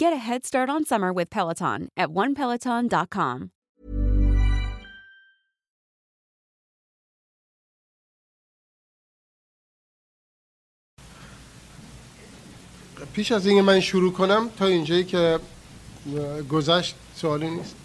[0.00, 3.50] Get a head start on summer with Peloton at onepeloton.com.
[13.12, 15.38] پیش از اینکه من شروع کنم تا اینجایی که
[16.48, 17.76] گذشت سوالی نیست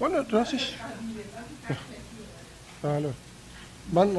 [0.00, 0.74] والا راستش
[2.82, 3.12] بله.
[3.92, 4.14] من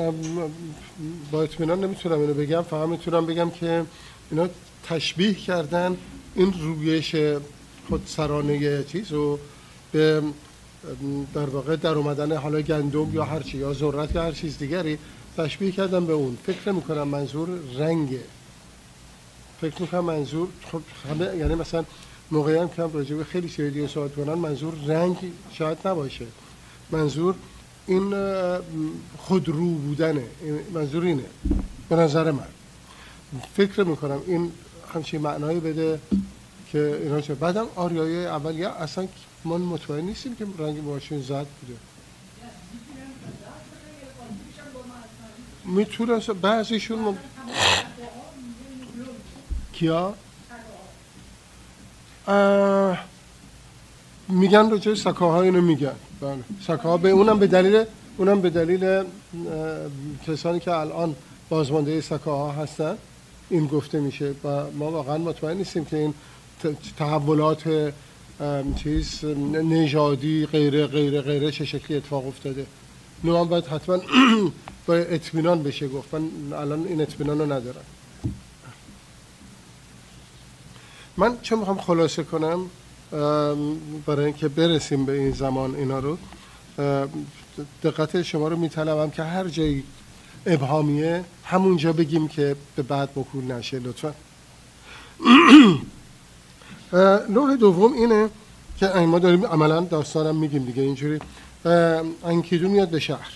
[1.31, 2.61] با اطمینان نمی‌تونم اینو بگم.
[2.61, 3.85] فقط می‌تونم بگم که
[4.31, 4.49] اینا
[4.83, 5.97] تشبیه کردن
[6.35, 7.15] این رویش
[7.89, 9.39] خودسرانه چیز رو
[9.91, 10.21] به
[11.33, 14.97] در واقع در اومدن حالا گندم یا هرچی یا ذرت یا هر چیز دیگری.
[15.37, 16.37] تشبیه کردن به اون.
[16.45, 18.23] فکر می‌کنم منظور رنگه.
[19.61, 21.83] فکر می‌کنم منظور خب همه یعنی مثلا
[22.31, 25.17] موقعی هم که راجع به خیلی دیگه صحبت کنن منظور رنگ
[25.53, 26.25] شاید نباشه.
[26.91, 27.35] منظور
[27.87, 28.59] این اه،
[29.17, 30.23] خودرو بودنه.
[30.73, 31.25] منظور اینه.
[31.89, 32.47] به نظر من.
[33.55, 34.51] فکر می‌کنم این
[34.93, 35.99] همچین معنایی بده
[36.71, 37.35] که اینا چه.
[37.35, 39.07] بعدم آریای اول یا اصلا
[39.45, 41.79] ما مطمئن نیستیم که رنگ ماشین زد بوده.
[45.65, 47.17] می‌تونه بعضیشون م...
[49.73, 50.13] کیا؟
[52.27, 52.99] اه،
[54.29, 55.95] میگن راجع سکاها اینو میگن.
[56.21, 56.37] بله.
[56.67, 57.83] سکاها به اونم به دلیل
[58.17, 59.05] اونم به دلیل اه،
[60.27, 61.15] کسانی که الان
[61.49, 62.97] بازمانده سکاها هستن.
[63.49, 66.13] این گفته میشه و ما واقعا مطمئن نیستیم که این
[66.97, 67.93] تحولات
[68.75, 72.65] چیز نژادی غیره غیره غیره چه شکلی اتفاق افتاده.
[73.23, 73.97] هم باید حتما
[74.87, 75.87] با اطمینان بشه.
[75.87, 77.83] گفت من الان این اطمینان رو ندارم.
[81.17, 82.69] من چه می‌خوام خلاصه کنم؟
[84.05, 86.17] برای اینکه برسیم به این زمان اینا رو
[87.83, 89.83] دقت شما رو میطلبم که هر جایی
[90.45, 94.13] ابهامیه همونجا بگیم که به بعد مکول نشه لطفا.
[97.33, 98.29] لوح دوم اینه
[98.77, 100.83] که ما داریم عملا داستانم میگیم دیگه.
[100.83, 101.19] اینجوری
[102.25, 103.31] انکیدو میاد به شهر.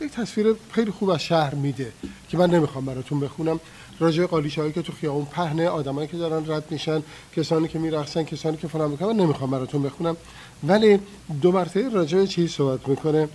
[0.00, 1.92] یک تصویر خیلی خوب از شهر میده
[2.28, 3.60] که من نمی‌خوام براتون بخونم.
[3.98, 7.02] راجع قالیچه هایی که تو خیابون پهنه آدمایی که دارن رد میشن
[7.36, 10.16] کسانی که میرقصن کسانی که فلان می‌کنن من نمی‌خوام براتون بخونم.
[10.64, 10.98] ولی
[11.42, 13.28] دو مرتبه راجع چیز صحبت می‌کنه.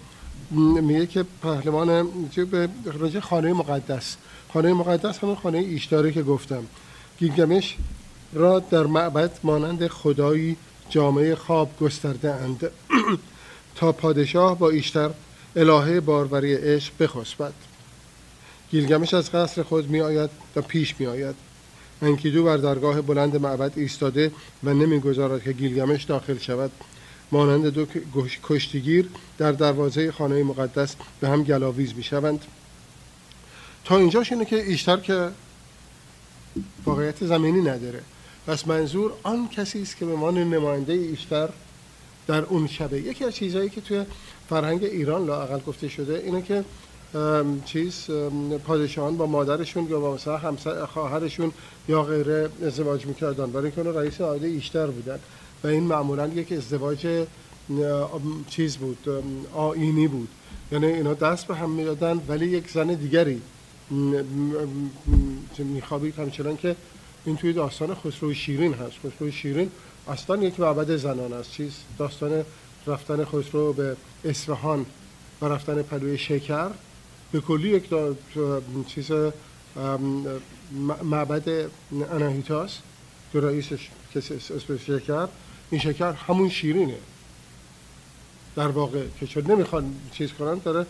[0.52, 2.08] میگه که پهلوان
[2.52, 4.16] به راجع خانه مقدس.
[4.54, 6.64] خانه مقدس همون خانه ایشتاره که گفتم.
[7.20, 7.76] گیلگمش
[8.34, 10.58] را در معبد مانند خدایی
[10.90, 12.64] جامعه خواب گسترده اند.
[13.76, 15.10] تا پادشاه با ایشتر
[15.56, 17.54] الهه باروری عشق بخسبد.
[18.72, 21.36] گیلگمش از قصر خود می آید و پیش می آید
[22.02, 24.32] انکیدو بر درگاه بلند معبد ایستاده
[24.64, 26.72] و نمی‌گذارد که گیلگمش داخل شود.
[27.32, 27.86] مانند دو
[28.44, 32.46] کشتیگیر در دروازه خانه مقدس به هم گلاویز می شوند
[33.86, 35.30] تا اینجاش اینه که ایشتر که
[36.86, 38.02] واقعیت زمینی نداره.
[38.48, 41.50] پس منظور آن کسی است که به مان نماینده ایشتر
[42.28, 43.02] در اون شبه.
[43.02, 44.06] یکی از چیزهایی که توی
[44.50, 46.64] فرهنگ ایران لاقل گفته شده اینه که
[47.66, 48.08] چیز
[48.66, 51.52] پادشاهان با مادرشون یا با مثلا همسر خواهرشون
[51.90, 53.52] یا غیره ازدواج می‌کردن.
[53.52, 55.20] برای اینکه رئیس عایله ایشتر بودن.
[55.64, 57.26] و این معمولا یک ازدواج
[58.50, 58.98] چیز بود
[59.54, 60.28] آینی بود.
[60.72, 63.42] یعنی اینا دست به هم می‌دادن ولی یک زن دیگری
[65.58, 66.76] میخوابید؟ همچنان که
[67.26, 68.98] این توی داستان خسرو شیرین هست.
[69.00, 69.72] خسرو شیرین
[70.08, 71.52] اصلا یک معبد زنان است.
[71.52, 72.46] چیز؟ داستان
[72.88, 74.86] رفتن خسرو به اصفهان
[75.42, 76.70] و رفتن پلوی شکر.
[77.32, 77.90] به کلی یک
[78.88, 79.12] چیز
[81.04, 81.70] معبد
[82.12, 82.78] اناهیتاس.
[83.34, 85.28] که رئیسش کسی اسم شکر.
[85.72, 86.98] این شکر همون شیرینه.
[88.56, 90.86] در واقع که چون نمی‌خوان چیز کنن داره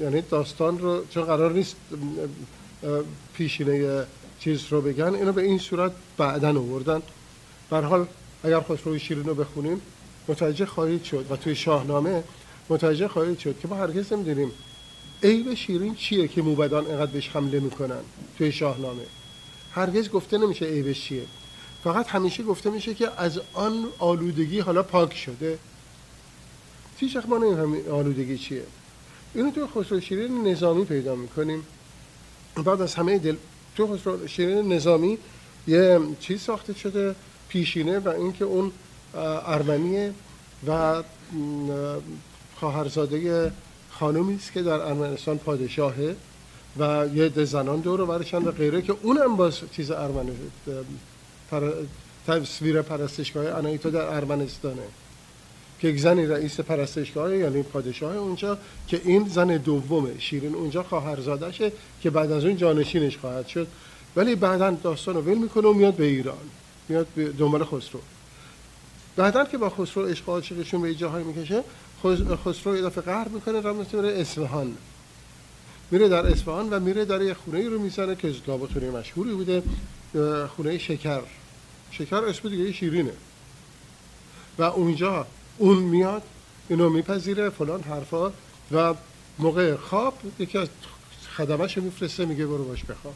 [0.00, 1.76] یعنی داستان رو چون قرار نیست
[3.34, 4.04] پیشینه
[4.40, 7.02] چیز رو بگن اینو به این صورت بعدا آوردن.
[7.70, 8.06] حال
[8.44, 9.80] اگر خسرو شیرین رو بخونیم
[10.28, 12.22] متوجه خواهید شد و توی شاهنامه
[12.68, 14.52] متوجه خواهید شد که ما هرگز نمی‌دونیم
[15.22, 18.00] عیب شیرین چیه که موبدان اینقدر بهش حمله می‌کنن
[18.38, 19.02] توی شاهنامه.
[19.72, 21.22] هرگز گفته نمیشه عیبش چیه.
[21.84, 25.58] فقط همیشه گفته میشه که از آن آلودگی حالا پاک شده.
[26.98, 28.62] هیچ ما همین آلودگی چیه.
[29.34, 31.66] اینو توی خسرو شیرین نظامی پیدا می‌کنیم.
[32.64, 33.36] بعد از همه دل
[33.76, 35.18] تو خسرو شیرین نظامی
[35.66, 37.14] یه چیز ساخته شده.
[37.56, 38.72] پیشینه و اینکه اون
[39.46, 40.12] ارمنیه
[40.68, 41.02] و
[42.60, 43.52] خواهرزاده
[43.90, 46.16] خانومی است که در ارمنستان پادشاهه
[46.78, 50.32] و یه ده زنان دور برشن و غیره که اونم باز چیز ارمنه
[51.50, 51.72] پر...
[52.26, 54.86] تصویر پرستشگاه انایتا در ارمنستانه
[55.80, 58.58] که یک زنی رئیس پرستشگاه یعنی پادشاه اونجا
[58.88, 61.72] که این زن دومه شیرین اونجا خواهرزادشه
[62.02, 63.66] که بعد از اون جانشینش خواهد شد.
[64.16, 66.46] ولی بعدا داستان رو ول می‌کنه و میاد به ایران.
[66.88, 68.00] میاد دنبال خسرو.
[69.16, 71.62] بعدا که با خسرو عشق عاشقشون به جاهای می‌کشه
[72.44, 74.76] خسرو اضافه قهر می‌کنه را میره اصفهان.
[75.90, 79.62] میره در اصفهان و میره در یه خونه رو می‌زنه که لابد خونه مشهوری بوده
[80.56, 81.20] خونه شکر.
[81.90, 83.12] شکر اسم دیگه شیرینه.
[84.58, 85.26] و اونجا
[85.58, 86.22] اون میاد
[86.68, 88.32] اینو میپذیره فلان حرفا
[88.72, 88.94] و
[89.38, 90.68] موقع خواب یکی از
[91.36, 93.14] خدمش میفرسته میگه برو باش بخواب.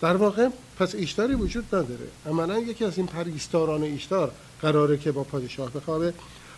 [0.00, 0.48] در واقع
[0.78, 2.08] پس ایشتاری وجود نداره.
[2.26, 6.14] عملا یکی از این پریستاران ایشتار قراره که با پادشاه بخوابه.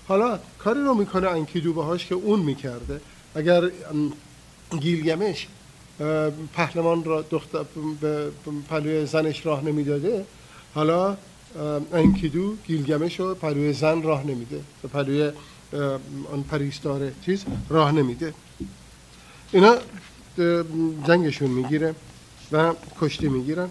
[0.08, 3.00] حالا کاری رو می‌کنه انکیدو باهاش که اون می‌کرده.
[3.34, 3.70] اگر
[4.80, 5.46] گیلگمش
[6.52, 7.64] پهلوان را دختر
[8.00, 8.30] به
[8.68, 10.24] پلوی زنش راه نمی‌داده
[10.74, 11.16] حالا
[11.92, 14.60] انکیدو گیلگمش رو پلوی زن راه نمیده.
[14.82, 15.30] به پلوی
[16.32, 18.34] آن پریستار چیز راه نمیده.
[19.52, 19.76] اینا
[21.06, 21.94] جنگشون می‌گیره.
[22.52, 23.68] و کشتی می‌گیرن.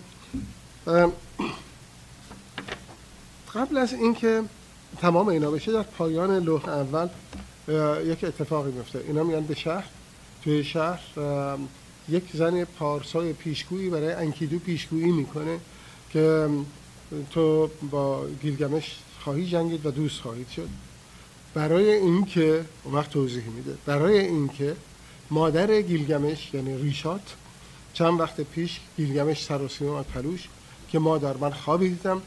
[3.56, 4.44] قبل از اینکه
[5.02, 7.08] تمام اینا بشه در پایان لوح اول
[8.06, 9.04] یک اتفاقی میفته.
[9.08, 9.86] اینا میان به شهر.
[10.44, 11.00] توی شهر
[12.10, 15.60] یک زن پارسای پیشگویی برای انکیدو پیشگویی می‌کنه
[16.10, 16.50] که
[17.32, 20.70] تو با گیلگمش خواهی جنگید و دوست خواهید شد.
[21.54, 23.78] برای اینکه وقت توضیح میده.
[23.86, 24.76] برای اینکه
[25.32, 27.36] مادر گیلگمش یعنی ریشات
[27.94, 30.48] چند وقت پیش گیلگمش سر و پلوش
[30.92, 32.22] که مادر من خوابی دیدم.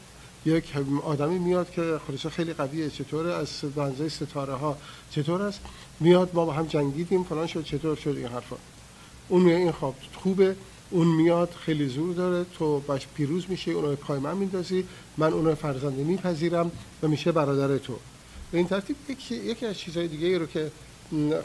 [0.45, 0.63] یک
[1.03, 2.89] آدمی میاد که خودش خیلی قویه.
[2.89, 4.77] چطور از بنزه ستاره ها.
[5.11, 5.59] چطور است؟
[5.99, 7.23] میاد ما با هم جنگیدیم.
[7.23, 8.55] فلان شد چطور شد؟ این حرفا.
[9.29, 10.55] اون میاد این خواب خوبه.
[10.89, 12.45] اون میاد خیلی زور داره.
[12.57, 14.85] تو باش پیروز میشه اونو پای من میندازی.
[15.17, 16.71] من اونو فرزنده میپذیرم
[17.03, 17.99] و میشه برادر تو.
[18.51, 20.71] به این ترتیب یکی, یکی از چیزهای دیگه ای رو که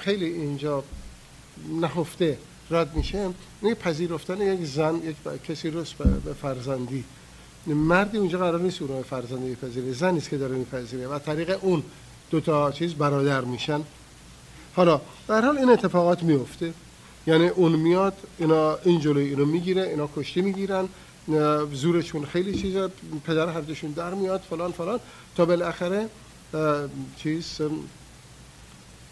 [0.01, 0.85] خیلی اینجا
[1.81, 2.39] نهفته.
[2.71, 3.31] رد میشه
[3.63, 5.85] این پذیرفتن یک زن یک کسی رو
[6.25, 7.05] به فرزندی.
[7.67, 11.83] مردی اونجا قرار نیست اون رو فرزندی بپذیره زنی که داره میپذیره و طریق اون
[12.31, 13.81] دو تا چیز برادر میشن.
[14.77, 16.73] حالا در حال این اتفاقات میفته.
[17.27, 20.89] یعنی اون میاد اینا این جلوی اینو می‌گیره اینا کشتی می‌گیرن
[21.73, 22.91] زورشون خیلی چیزا
[23.25, 25.01] پدر هردشون در میاد فلان فلان.
[25.37, 26.09] تا بالاخره
[27.17, 27.61] چیز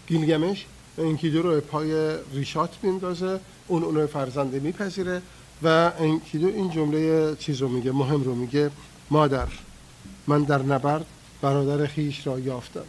[0.07, 0.67] گیلگمش
[0.99, 5.23] انکیدو رو پای ریشات میندازه اون اونو فرزنده میپذیره
[5.63, 8.71] و انکیدو این جمله چیز رو میگه مهم رو میگه
[9.11, 9.49] مادر
[10.27, 11.07] من در نبرد
[11.43, 12.85] برادر خیش را یافتم.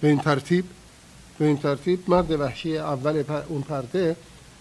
[0.00, 0.64] به این ترتیب
[1.38, 4.16] به این ترتیب مرد وحشی اول اون پرده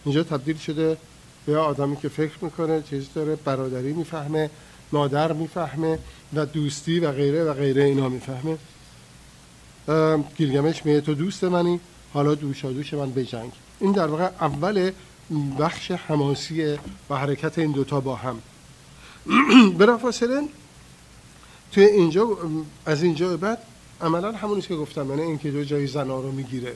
[0.05, 0.97] اینجا تبدیل شده
[1.45, 4.49] به آدمی که فکر می‌کنه چیز داره برادری می‌فهمه
[4.91, 5.99] مادر می‌فهمه
[6.33, 8.57] و دوستی و غیره و غیره اینا می‌فهمه.
[10.37, 11.79] گیلگمش میگه تو دوست منی؟
[12.13, 14.91] حالا دوشا دوش من بجنگ این در واقع اول
[15.59, 16.77] بخش حماسی
[17.09, 18.41] و حرکت این دوتا با هم.
[19.79, 20.41] بلافاصله
[21.71, 22.37] توی اینجا
[22.85, 23.57] از اینجا بعد
[24.01, 26.75] عملا همونی که گفتم یعنی اینکه دو جای زنا رو می‌گیره.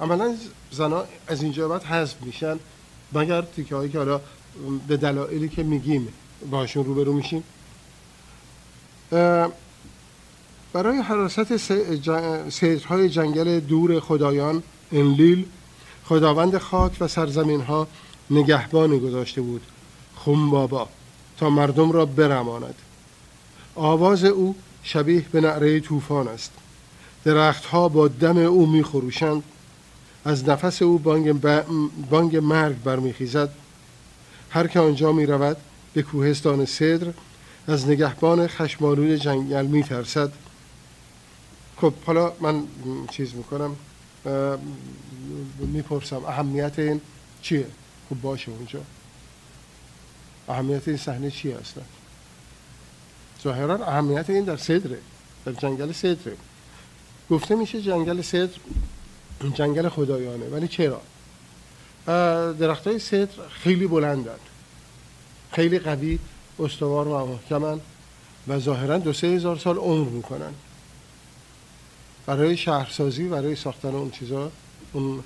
[0.00, 0.36] عملا
[0.70, 2.58] زنا از اینجا بعد حذف میشن
[3.12, 4.20] مگر تیکه هایی که حالا
[4.88, 6.08] به دلایلی که میگیم
[6.50, 7.44] باشون روبرو میشیم.
[10.74, 11.56] برای حراست
[12.50, 14.62] سیرهای جنگل دور خدایان
[14.92, 15.46] انلیل
[16.04, 17.88] خداوند خاک و سرزمین ها
[18.30, 19.62] نگهبانی گذاشته بود.
[20.26, 20.88] بابا
[21.38, 22.74] تا مردم را برماند.
[23.74, 26.52] آواز او شبیه به نعره طوفان است.
[27.24, 29.42] درختها با دم او میخروشند.
[30.24, 31.40] از نفس او بانگ,
[32.10, 33.48] بانگ مرگ برمیخیزد.
[34.50, 35.56] هر که آنجا می رود
[35.92, 37.12] به کوهستان صدر
[37.68, 40.32] از نگهبان خشمالود جنگل می ترسد
[41.76, 42.62] خب حالا من
[43.10, 43.76] چیز می‌کنم
[45.58, 47.00] می‌پرسم اهمیت این
[47.42, 47.66] چیه؟
[48.10, 48.80] خب باشه اونجا.
[50.48, 51.82] اهمیت این صحنه چیه اصلا
[53.42, 54.98] ظاهرا اهمیت این در صدره
[55.44, 56.36] در جنگل صدره.
[57.30, 58.58] گفته میشه جنگل صدر
[59.54, 61.00] جنگل خدایانه ولی چرا؟
[62.52, 64.40] درخت های صدر خیلی بلندند
[65.52, 66.18] خیلی قوی
[66.58, 67.80] استوار و محکمن
[68.48, 70.52] و ظاهرا دو سه هزار سال عمر می‌کنن.
[72.26, 74.50] برای شهرسازی برای ساختن اون چیزا
[74.92, 75.22] اون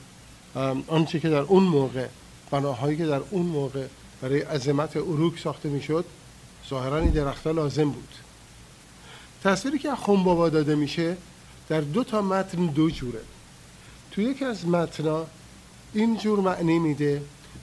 [0.86, 2.06] آنچه که در اون موقع
[2.50, 3.86] بناهایی که در اون موقع
[4.22, 6.04] برای عظمت اروک ساخته می‌شد
[6.70, 8.08] ظاهرا این درختها لازم بود.
[9.44, 11.16] تصویری که از بابا داده میشه
[11.68, 13.20] در دو تا متن دو جوره.
[14.10, 15.26] تو یکی از متنا
[15.94, 17.22] این جور معنی میده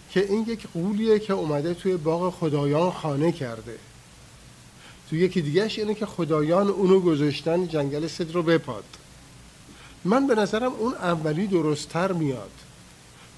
[0.09, 3.77] که این یک قولیه که اومده توی باغ خدایان خانه کرده.
[5.09, 8.83] تو یکی دیگهش اینه که خدایان اونو گذاشتن جنگل صد رو بپاد.
[10.05, 12.51] من به نظرم اون اولی درستتر میاد.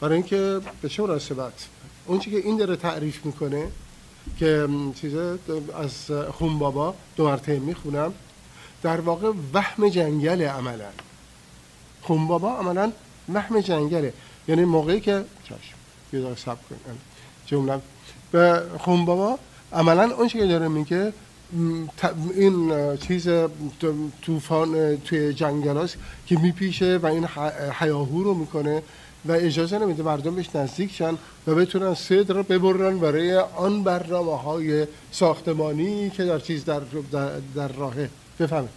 [0.02, 1.68] برای اینکه به چه مناسبت؟
[2.06, 3.68] اون که این داره تعریف می‌کنه
[4.40, 4.68] که
[5.02, 5.40] چیزه
[5.82, 8.14] از خون بابا دو مرتبه می‌خونم.
[8.84, 10.90] در واقع وهم جنگل عملا.
[12.02, 12.92] خون بابا عملا
[13.34, 14.14] وهم جنگله.
[14.48, 15.78] یعنی موقعی که چشم
[16.14, 16.98] یه داره سب کنم.
[17.46, 17.82] جمله.
[18.32, 19.40] به خون بابا
[19.74, 21.14] عملا اون که داره میگه
[22.36, 23.30] این چیز
[24.22, 27.28] طوفان توی جنگل هست که میپیشه و این
[27.80, 28.84] حیاهو رو می‌کنه
[29.26, 34.38] و اجازه نمیده مردم بهش نزدیک شن و بتونن صدر رو ببرن برای آن برنامه
[34.38, 38.10] های ساختمانی که در چیز در, در, در راهه.
[38.40, 38.68] بفهمه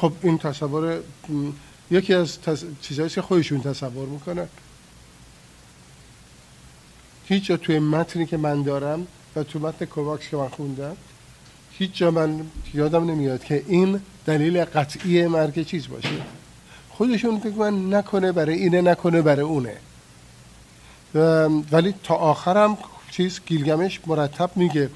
[0.00, 1.00] خب این تصور
[1.90, 2.64] یکی از تص...
[2.82, 4.48] چیزهایی که خودشون تصور می‌کنن.
[7.28, 10.96] هیچ جا توی متنی که من دارم و تو متن کوواکس که من خوندم
[11.72, 12.40] هیچ جا من
[12.74, 16.22] یادم نمیاد که این دلیل قطعی مرگ چیز باشه.
[16.90, 19.76] خودشون فکر من نکنه برای اینه نکنه برای اونه.
[21.72, 22.78] ولی تا آخرم
[23.10, 24.90] چیز گیلگمش مرتب میگه.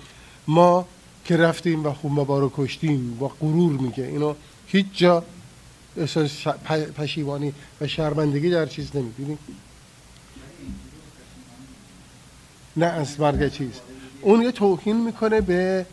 [0.49, 0.87] ما
[1.25, 4.05] که رفتیم و خون رو کشتیم با غرور میگه.
[4.05, 4.35] اینو
[4.73, 5.25] هیچ جا
[5.97, 6.47] احساس
[6.97, 9.39] پشیوانی و شرمندگی در چیز نمی‌بینیم
[12.77, 13.81] نه از مرگ چیز.
[14.21, 15.87] اون یه توهین می‌کنه به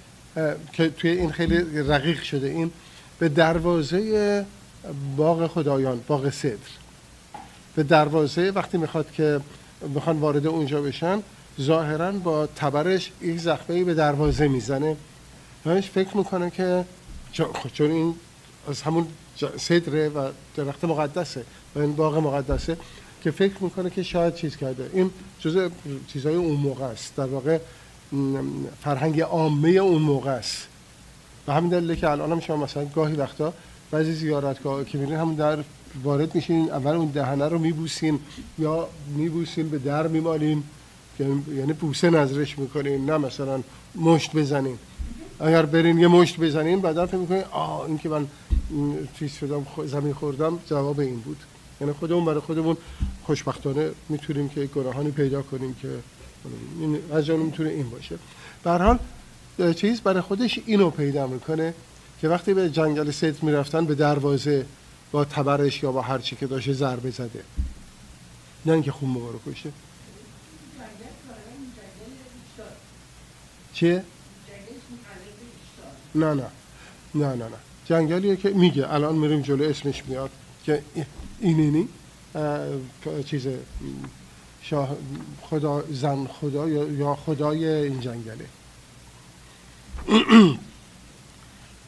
[0.73, 2.71] که توی این خیلی رقیق شده این
[3.19, 4.45] به دروازه
[5.17, 6.69] باغ خدایان باغ صدر.
[7.75, 9.39] به دروازه وقتی می‌خواد که
[9.81, 11.23] می‌خوان وارد اونجا بشن
[11.61, 14.95] ظاهرا با تبرش یک زخمه به دروازه می‌زنه.
[15.65, 16.85] همش فکر می‌کنه که
[17.73, 18.15] چون این
[18.67, 19.07] از همون
[19.57, 21.43] صدره و درخت مقدسه
[21.75, 22.77] و این باغ مقدسه
[23.23, 24.89] که فکر می‌کنه که شاید چیز کرده.
[24.93, 25.69] این جزء
[26.07, 27.15] چیزهای اون موقع است.
[27.15, 27.59] در واقع
[28.81, 30.67] فرهنگ عامه اون موقع است.
[31.47, 33.53] و همین دلیله که الان هم شما مثلا گاهی وقتا
[33.91, 35.57] بعضی زیارتگاه که میرین همون در
[36.03, 38.19] وارد میشین اول اون دهنه رو میبوسین
[38.59, 40.63] یا میبوسین به در میمالین
[41.19, 43.63] یعنی بوسه نظرش می‌کنین نه مثلا
[43.95, 44.77] مشت بزنین.
[45.39, 48.27] اگر برین یه مشت بزنین بعدا فکر می‌کنین آه این که من
[49.19, 51.37] چیز شدم زمین خوردم جواب این بود.
[51.81, 52.77] یعنی خودمون برای خودمون
[53.23, 55.89] خوشبختانه می‌تونیم که گناهانی پیدا کنیم که
[56.79, 58.15] این از می‌تونه این باشه.
[58.63, 58.99] به حال
[59.73, 61.73] چیز برای خودش اینو پیدا می‌کنه
[62.21, 64.65] که وقتی به جنگل سید می‌رفتن به دروازه
[65.11, 67.43] با تبرش یا با هر چی که داشته ضربه زده.
[68.65, 69.71] نه اینکه خون بابا رو کشه
[73.73, 74.03] چیه؟
[76.15, 76.43] نه نه.
[77.15, 77.57] نه نه نه.
[77.85, 78.93] جنگلیه که میگه.
[78.93, 80.29] الان میریم جلو اسمش میاد.
[80.65, 80.83] که
[81.39, 81.87] اینینی
[83.25, 83.47] چیز
[84.61, 84.97] شاه
[85.41, 88.45] خدا زن خدا یا خدای این جنگله.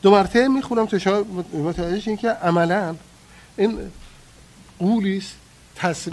[0.01, 1.23] دو مرتبه می‌خونم تا شما
[1.53, 2.95] متوجه این که عملا
[3.57, 3.77] این
[4.79, 5.33] قولی است.
[5.75, 6.07] تص...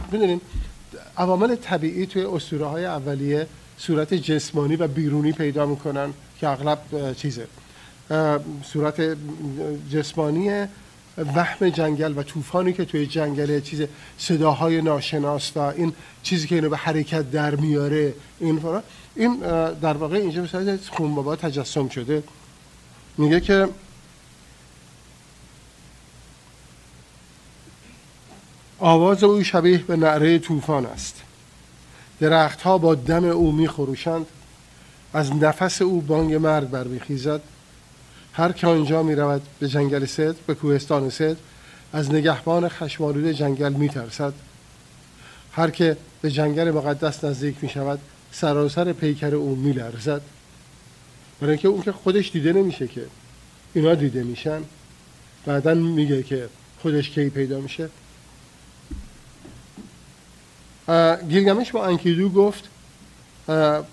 [1.16, 3.46] عوامل طبیعی توی اسطوره های اولیه
[3.78, 7.46] صورت جسمانی و بیرونی پیدا می‌کنن که اغلب چیزه.
[8.64, 9.16] صورت
[9.90, 10.66] جسمانی
[11.18, 13.82] وهم جنگل و طوفانی که توی جنگل چیز
[14.18, 18.60] صداهای ناشناس و این چیزی که اینو به حرکت در میاره این
[19.16, 19.36] این
[19.70, 22.22] در واقع اینجا مثلا خون بابا تجسم شده.
[23.18, 23.68] میگه که
[28.78, 31.22] آواز او شبیه به نعره طوفان است.
[32.20, 34.26] درختها با دم او میخروشند
[35.12, 37.40] از نفس او بانگ مرگ برمیخیزد.
[38.38, 41.36] هر که آنجا می رود به جنگل سد به کوهستان سد
[41.92, 44.32] از نگهبان خشمالود جنگل می ترسد
[45.52, 47.98] هر که به جنگل مقدس نزدیک می شود
[48.32, 50.22] سراسر پیکر او می لرزد
[51.40, 53.06] برای اینکه اون که خودش دیده نمیشه که.
[53.74, 54.62] اینا دیده میشن.
[55.46, 56.48] بعدا میگه که
[56.82, 57.88] خودش کی پیدا میشه.
[61.28, 62.64] گیلگمش با انکیدو گفت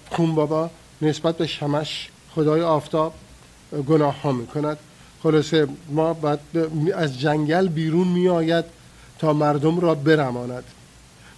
[0.09, 0.69] خون بابا
[1.01, 3.13] نسبت به شمش خدای آفتاب
[3.87, 4.77] گناه ها می‌کند.
[5.23, 6.39] خلاصه ما بعد
[6.93, 8.65] از جنگل بیرون می آید
[9.19, 10.63] تا مردم را برماند.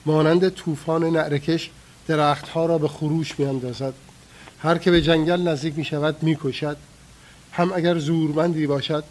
[0.05, 1.69] مانند طوفان نعرکش
[2.07, 3.93] درختها را به خروش می اندازد
[4.59, 6.77] هر که به جنگل نزدیک می شود می کشد
[7.51, 9.03] هم اگر زورمندی باشد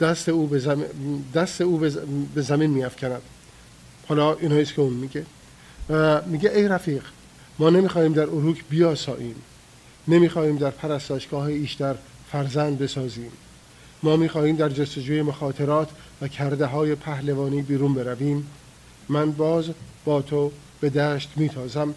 [0.00, 0.86] دست او به زمین,
[1.34, 1.78] دست او
[2.34, 3.22] به زمین می افکند
[4.08, 5.26] حالا اینهاییست که اون میگه.
[6.26, 7.02] میگه ای رفیق
[7.58, 9.36] ما نمی‌خواهیم در اروک بیاساییم.
[10.08, 11.94] نمی‌خواهیم در پرستاشگاه ایشتر
[12.32, 13.30] فرزند بسازیم.
[14.02, 15.88] ما می‌خواهیم در جستجوی مخاطرات
[16.22, 18.46] و کرده های پهلوانی بیرون برویم.
[19.08, 19.64] من باز
[20.04, 21.94] با تو به دشت میتازم.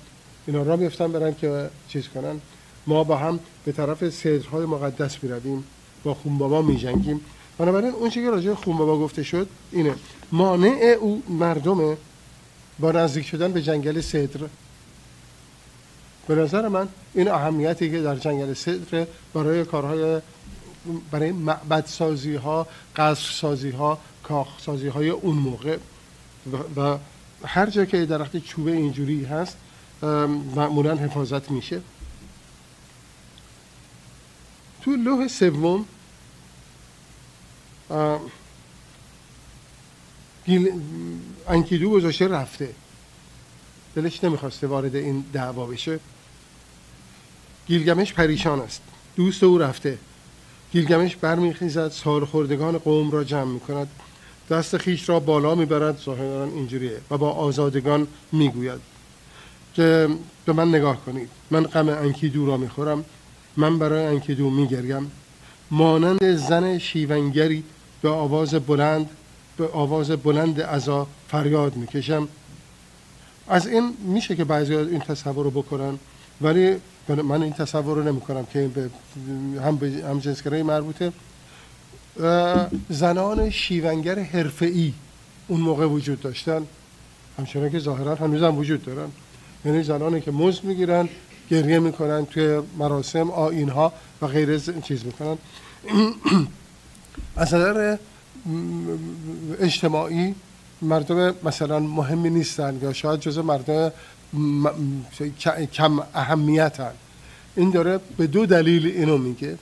[0.47, 2.41] اینا را میفتن برن که چیز کنن.
[2.87, 5.63] ما با هم به طرف صدرهای مقدس می‌رویم.
[6.03, 7.21] با خونبابا میجنگیم.
[7.57, 9.95] بنابراین اون چیزی که راجع خونبابا گفته شد اینه.
[10.31, 11.97] مانع او مردمه
[12.79, 14.39] با نزدیک شدن به جنگل صدر
[16.27, 20.21] به نظر من این اهمیتی که در جنگل صدر برای کارهای
[21.11, 25.77] برای معبد سازی ها قصر سازی ها کاخ سازی های اون موقع.
[26.75, 26.97] و
[27.45, 29.57] هر جا که درخت چوبه اینجوری هست
[30.55, 31.81] معمولا حفاظت میشه.
[34.81, 35.85] تو لوح سوم
[41.47, 42.73] انکیدو گذاشته رفته.
[43.95, 45.99] دلش نمی‌خواسته وارد این دعوا بشه.
[47.67, 48.81] گیلگمش پریشان است.
[49.15, 49.97] دوست او رفته.
[50.71, 53.87] گیلگمش برمیخیزد سالخوردگان قوم را جمع می‌کند.
[54.49, 58.79] دست خیش را بالا می‌برد ظاهرا اینجوریه و با آزادگان می‌گوید.
[59.75, 60.09] که
[60.45, 61.29] به من نگاه کنید.
[61.51, 63.05] من غم انکیدو را می‌خورم.
[63.57, 65.11] من برای انکیدو میگریم.
[65.71, 67.63] مانند زن شیونگری
[68.01, 69.09] به آواز بلند
[69.57, 72.27] به آواز بلند ازا فریاد می‌کشم.
[73.47, 75.99] از این میشه که بعضی این تصور رو بکنن.
[76.41, 76.75] ولی
[77.09, 78.89] من این تصور رو نمی کنم که به
[79.61, 81.11] هم به هم جنسگرایی مربوطه.
[82.89, 84.93] زنان شیونگر حرفه‌ای
[85.47, 86.61] اون موقع وجود داشتن.
[87.37, 89.09] همچنان که ظاهرا هنوز هم وجود دارن.
[89.65, 91.09] یعنی زنانی که مزد می‌گیرن
[91.49, 95.37] گریه می‌کنن توی مراسم آین ها و غیر چیز می‌کنن.
[97.37, 97.97] از نظر
[99.59, 100.35] اجتماعی
[100.81, 103.91] مردم مثلا مهمی نیستن یا شاید جز مردم
[105.73, 106.91] کم اهمیتن.
[107.55, 109.57] این داره به دو دلیل اینو میگه.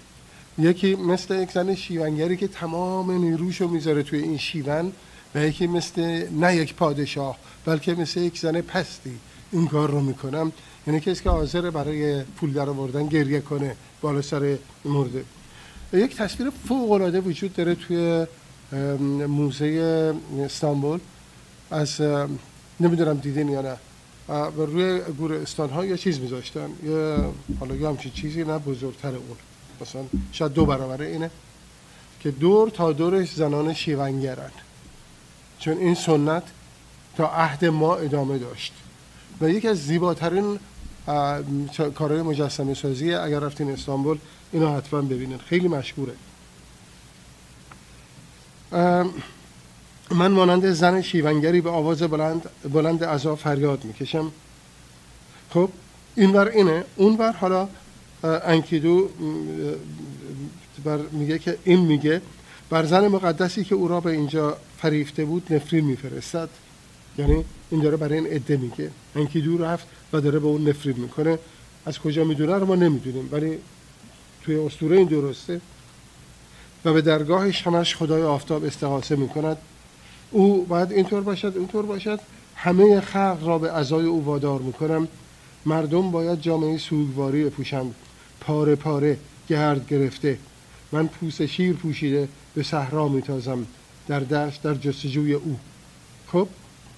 [0.57, 4.91] یکی مثل یک زن شیونگری که تمام نیروشو می‌ذاره توی این شیون
[5.36, 9.17] و یکی مثل نه یک پادشاه بلکه مثل یک زن پستی
[9.51, 10.51] این کار رو می‌کنم
[10.88, 15.23] یعنی کسی که حاضر برای پول در آوردن گریه کنه بالا سر مرده.
[15.93, 18.25] یک تصویر فوق العاده وجود داره توی
[19.27, 20.99] موزه استانبول.
[21.71, 22.01] از
[22.79, 23.77] نمی‌دونم دیدین یا نه.
[24.29, 26.69] و روی گورستان ها یه چیز میذاشتن.
[26.83, 27.17] یه
[27.59, 29.38] حالا یه همچین چیزی نه بزرگتر اون.
[29.81, 31.31] مثلا شاید دو برابر اینه
[32.19, 34.51] که دور تا دورش زنان شیونگرن.
[35.59, 36.43] چون این سنت
[37.17, 38.73] تا عهد ما ادامه داشت.
[39.41, 40.59] و یکی از زیباترین
[41.95, 44.17] کارهای مجسمه سازی اگر رفتین استانبول
[44.51, 46.13] اینا حتما ببینید خیلی مشهوره.
[50.13, 54.32] من مانند زن شیونگری به آواز بلند بلند عذاب فریاد می‌کشم.
[55.49, 55.69] خب
[56.15, 56.84] اینور اینه.
[56.95, 57.67] اونور حالا
[58.23, 59.10] انکیدو
[60.84, 62.21] بر میگه که این میگه
[62.69, 66.49] بر زن مقدسی که او را به اینجا فریفته بود نفرین میفرستد.
[67.17, 68.91] یعنی این داره برای این عده میگه.
[69.15, 71.39] انکیدو رفت و داره به اون نفرین می‌کنه.
[71.86, 73.30] از کجا می‌دونه رو ما نمی‌دونیم.
[73.32, 73.58] ولی
[74.43, 75.62] توی اسطوره این درسته.
[76.86, 79.58] و به درگاهش همش خدای آفتاب استغاثه می‌کند.
[80.34, 82.19] او باید اینطور باشد اونطور باشد.
[82.56, 85.08] همه خلق را به ازای او وادار می‌کنم.
[85.65, 87.96] مردم باید جامعه سوگواری بپوشند.
[88.41, 89.17] پاره پاره
[89.50, 90.38] گرد گرفته.
[90.91, 93.65] من پوست شیر پوشیده به صحرا میتازم.
[94.08, 95.60] در دشت در جستجوی او.
[96.28, 96.48] خب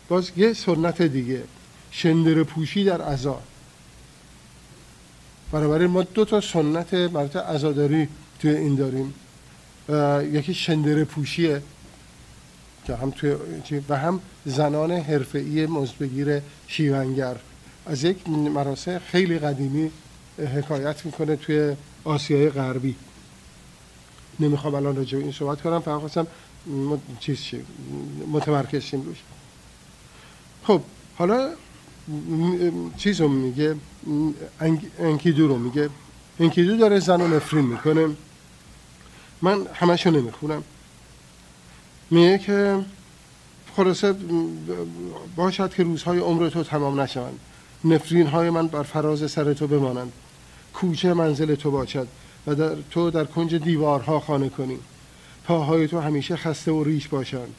[0.09, 1.43] باز یه سنت دیگه.
[1.91, 3.39] شندر پوشی در عزا
[5.51, 8.07] بنابراین ما دو تا سنت مربوط عزاداری
[8.39, 9.13] توی این داریم.
[10.33, 11.61] یکی شندر پوشیه.
[12.87, 13.35] که هم توی
[13.89, 17.35] و هم زنان حرفه‌ای مزبگیر شیونگر.
[17.85, 19.91] از یک مراسم خیلی قدیمی
[20.37, 22.95] حکایت می‌کنه توی آسیای غربی.
[24.39, 26.27] نمی‌خوام الان راجع این صحبت کنم فقط خواستم
[27.19, 27.39] چیز
[28.31, 29.17] متمرکز شیم روش.
[30.63, 30.81] خب
[31.15, 31.49] حالا
[32.97, 33.75] چیز رو میگه
[34.99, 35.89] انکیدو رو میگه.
[36.39, 38.07] انکیدو داره زن رو نفرین می‌کنه.
[39.41, 40.63] من همشو نمی‌خونم.
[42.15, 42.79] میگه که
[43.75, 44.15] خلاصه
[45.35, 47.39] باشد که روزهای عمر تو تمام نشوند.
[47.85, 50.11] نفرین های من بر فراز سر تو بمانند.
[50.73, 52.07] کوچه منزل تو باشد
[52.47, 54.77] و در تو در کنج دیوارها خانه کنی.
[55.43, 57.55] پاهای تو همیشه خسته و ریش باشند.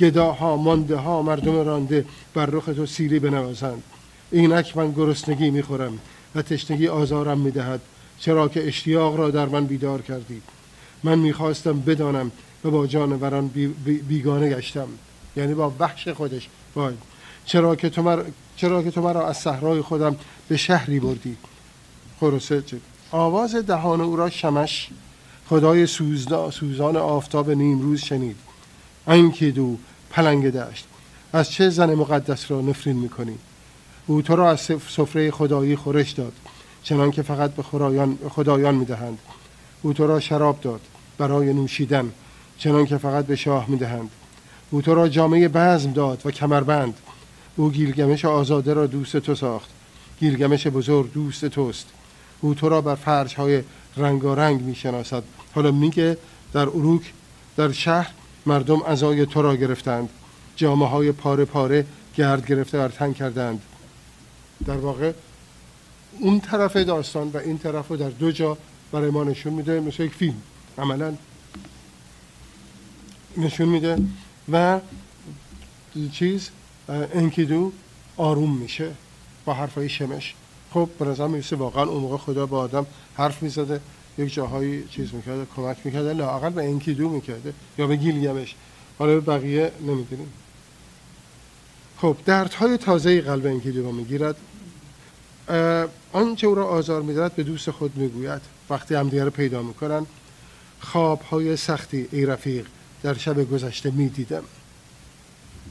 [0.00, 3.82] گداها مانده ها مردم رانده بر رخ تو سیری بنوازند.
[4.30, 5.98] اینک من گرسنگی می‌خورم
[6.34, 7.80] و تشنگی آزارم می‌دهد.
[8.18, 10.42] چرا که اشتیاق را در من بیدار کردی.
[11.02, 12.30] من می‌خواستم بدانم
[12.64, 13.48] و با جانوران
[14.08, 14.88] بیگانه گشتم.
[15.36, 16.48] یعنی با وحش خودش.
[16.74, 16.98] باید
[17.44, 18.22] چرا که تو, مر...
[18.56, 20.16] چرا که تو مرا از صحرای خودم
[20.48, 21.36] به شهری بردی؟
[22.20, 22.62] خلاصه
[23.10, 24.88] آواز دهان او را شمش.
[25.48, 26.50] خدای سوزنا...
[26.50, 28.36] سوزان آفتاب نیمروز شنید.
[29.06, 29.76] انکی دو
[30.10, 30.86] پلنگ دشت.
[31.32, 33.38] از چه زن مقدس را نفرین می‌کنی؟
[34.06, 36.32] او تو را از سفره خدایی خورش داد
[36.82, 37.62] چنان که فقط به
[38.28, 39.18] خدایان می‌دهند.
[39.82, 40.80] او تو را شراب داد
[41.18, 42.12] برای نوشیدن.
[42.60, 44.10] چنان که فقط به شاه می‌دهند.
[44.70, 46.94] او تو را جامعه بزم داد و کمربند.
[47.56, 49.70] او گیلگمش آزاده را دوست تو ساخت.
[50.20, 51.86] گیلگمش بزرگ دوست توست.
[52.40, 53.62] او تو را بر فرش های
[53.96, 55.22] رنگارنگ می‌شناسد.
[55.54, 56.16] حالا میگه
[56.52, 57.12] در اروک
[57.56, 58.10] در شهر
[58.46, 60.08] مردم ازای تو را گرفتند.
[60.56, 63.62] جامعه های پاره پاره گرد گرفته بر تن کردند.
[64.66, 65.12] در واقع
[66.18, 68.56] اون طرف داستان و این طرف رو در دو جا
[68.92, 70.42] برای ما نشون میده مثل یک فیلم.
[70.78, 71.14] عملا
[73.36, 73.98] نشون میده
[74.52, 74.80] و
[76.12, 76.50] چیز
[76.88, 77.72] انکیدو
[78.16, 78.90] آروم میشه
[79.44, 80.34] با حرفای شمش.
[80.70, 83.80] خب به نظر می‌رسه واقعا اون موقع خدا با آدم حرف می‌زده
[84.18, 88.54] یک جاهایی چیز می‌کرده کمک می‌کرده لاقل به انکیدو می‌کرده یا به گیلگمش
[88.98, 90.32] حالا بقیه نمی‌دونیم.
[91.98, 94.36] خب دردهای تازه قلب انکیدو می‌گیرد.
[96.12, 98.42] آنچه او را آزار می‌دهد به دوست خود می‌گوید.
[98.70, 100.06] وقتی هم دیگر پیدا می‌کنن
[100.80, 102.66] خواب های سختی ای رفیق
[103.02, 104.42] در شب گذشته می‌دیدم.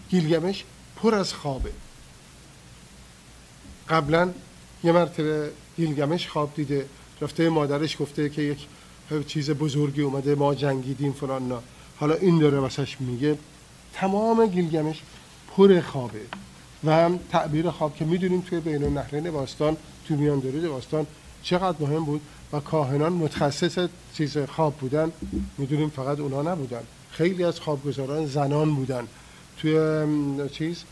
[0.10, 0.64] گیلگمش
[0.96, 1.72] پر از خوابه.
[3.90, 4.34] قبلا
[4.84, 6.86] یه مرتبه گیلگمش خواب دیده.
[7.22, 8.68] رفته مادرش گفته که یک
[9.28, 11.58] چیز بزرگی اومده ما جنگیدیم فلان نه
[11.98, 13.38] حالا این داره واسش میگه.
[13.94, 15.02] تمام گیلگمش
[15.48, 16.22] پر خوابه.
[16.84, 21.08] و هم تعبیر خواب که می‌دونیم توی بین النهرین باستان توی میان دارید باستان
[21.44, 22.22] چقدر مهم بود
[22.54, 25.12] و کاهنان متخصص چیز خواب بودن.
[25.58, 26.82] می‌دونیم فقط اونا نبودن.
[27.12, 29.08] خیلی از خوابگزاران زنان بودن.
[29.58, 29.78] توی
[30.52, 30.84] چیز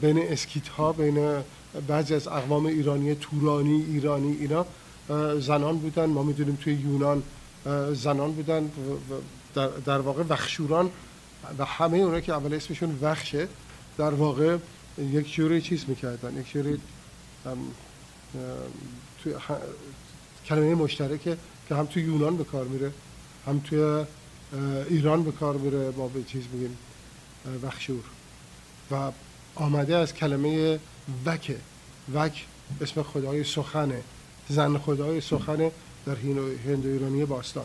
[0.00, 1.42] بین اسکیت ها بین
[1.86, 4.66] بعضی از اقوام ایرانی تورانی ایرانی اینا
[5.40, 6.06] زنان بودن.
[6.06, 7.22] ما می‌دونیم توی یونان
[7.94, 8.70] زنان بودن
[9.84, 10.90] در, واقع وخشوران
[11.58, 13.48] و همه اونا که اول اسمشون وخشه
[13.98, 14.56] در واقع
[14.98, 16.36] یک جوری چیز می‌کردن.
[16.40, 16.80] یک جوری
[19.22, 19.32] توی
[20.46, 21.36] کلمه مشترکه
[21.68, 22.92] که هم توی یونان به کار میره
[23.46, 24.04] هم توی
[24.90, 26.78] ایران به کار میره ما به چیز میگیم
[27.62, 28.04] وخشور.
[28.90, 29.12] و
[29.54, 30.80] آمده از کلمه
[31.26, 31.58] وکه.
[32.14, 32.46] وک
[32.80, 34.02] اسم خدای سخنه.
[34.48, 35.72] زن خدای سخنه
[36.06, 36.14] در
[36.66, 37.64] هند ایرانی باستان.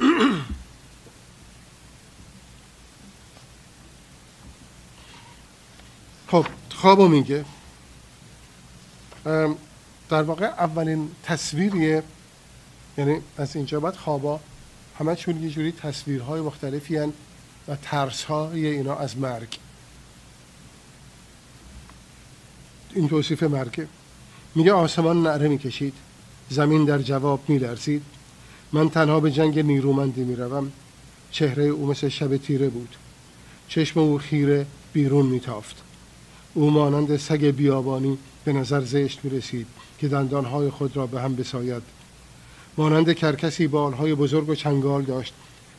[6.30, 7.44] خب خوابو میگه.
[10.08, 12.02] در واقع اولین تصویریه
[12.98, 14.40] یعنی از اینجا بعد خوابا
[14.98, 17.12] همه یه جوری تصویرهای مختلفی هن
[17.68, 19.58] و ترس های اینا از مرگ.
[22.94, 23.88] این توصیف مرگه.
[24.54, 25.94] میگه آسمان نعره می‌کشید
[26.50, 28.02] زمین در جواب میلرزید.
[28.72, 30.72] من تنها به جنگ نیرومندی می‌روم
[31.30, 32.96] چهره او مثل شب تیره بود.
[33.68, 35.76] چشم او خیره بیرون میتافت.
[36.54, 39.66] او مانند سگ بیابانی به نظر زشت می رسید
[39.98, 41.97] که دندانهای خود را به هم بساید.
[42.78, 45.34] مانند کرکسی بالهای بزرگ و چنگال داشت.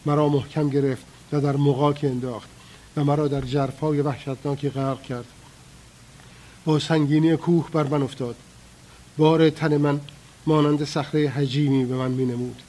[0.06, 2.50] مرا محکم گرفت و در مقاک انداخت
[2.98, 5.26] و مرا در جرفای وحشتناکی غرق کرد.
[6.66, 8.36] با سنگینی کوه بر من افتاد.
[9.18, 10.00] بار تن من
[10.48, 12.62] مانند صخره حجیمی به من می نمود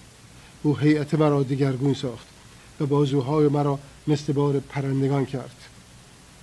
[0.63, 2.27] او هیئت مرا دگرگون ساخت
[2.81, 5.57] و بازوهای مرا مثل بار پرندگان کرد.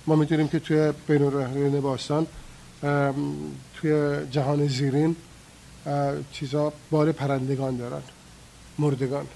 [0.06, 2.26] ما می‌دونیم که توی بین باستان
[3.74, 5.16] توی جهان زیرین
[6.32, 8.02] چیزا بال پرندگان دارن
[8.78, 9.26] مردگان.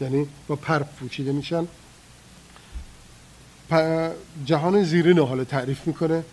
[0.00, 1.66] یعنی با پر پوشیده میشن.
[4.44, 6.24] جهان زیرین رو تعریف می‌کنه.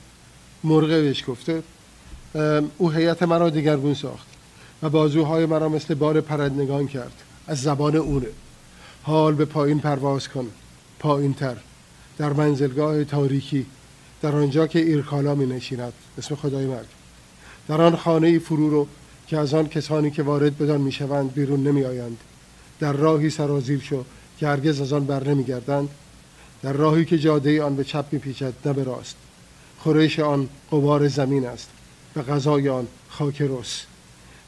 [0.63, 1.63] مرغه بهش گفته.
[2.77, 4.27] او هیئت مرا دیگرگون ساخت
[4.83, 7.13] و بازوهای مرا مثل بار پرندگان کرد.
[7.47, 8.27] از زبان اونه.
[9.03, 10.47] حال به پایین پرواز کن.
[10.99, 11.57] پایین تر
[12.17, 13.65] در منزلگاه تاریکی.
[14.21, 15.93] در آنجا که ایرکالا می نشیند.
[16.17, 16.87] اسم خدای مرگ.
[17.67, 18.87] در آن خانه فرو رو
[19.29, 22.17] که از آن کسانی که وارد بدان می شوند بیرون نمی آیند
[22.79, 24.05] در راهی سرازیر شو
[24.39, 25.89] که هرگز از آن بر نمی گردند
[26.61, 29.15] در راهی که جاده آن به چپ می پیچد نه به راست.
[29.79, 31.69] خورش آن قبار زمین است.
[32.15, 33.85] و غذای آن خاک رس.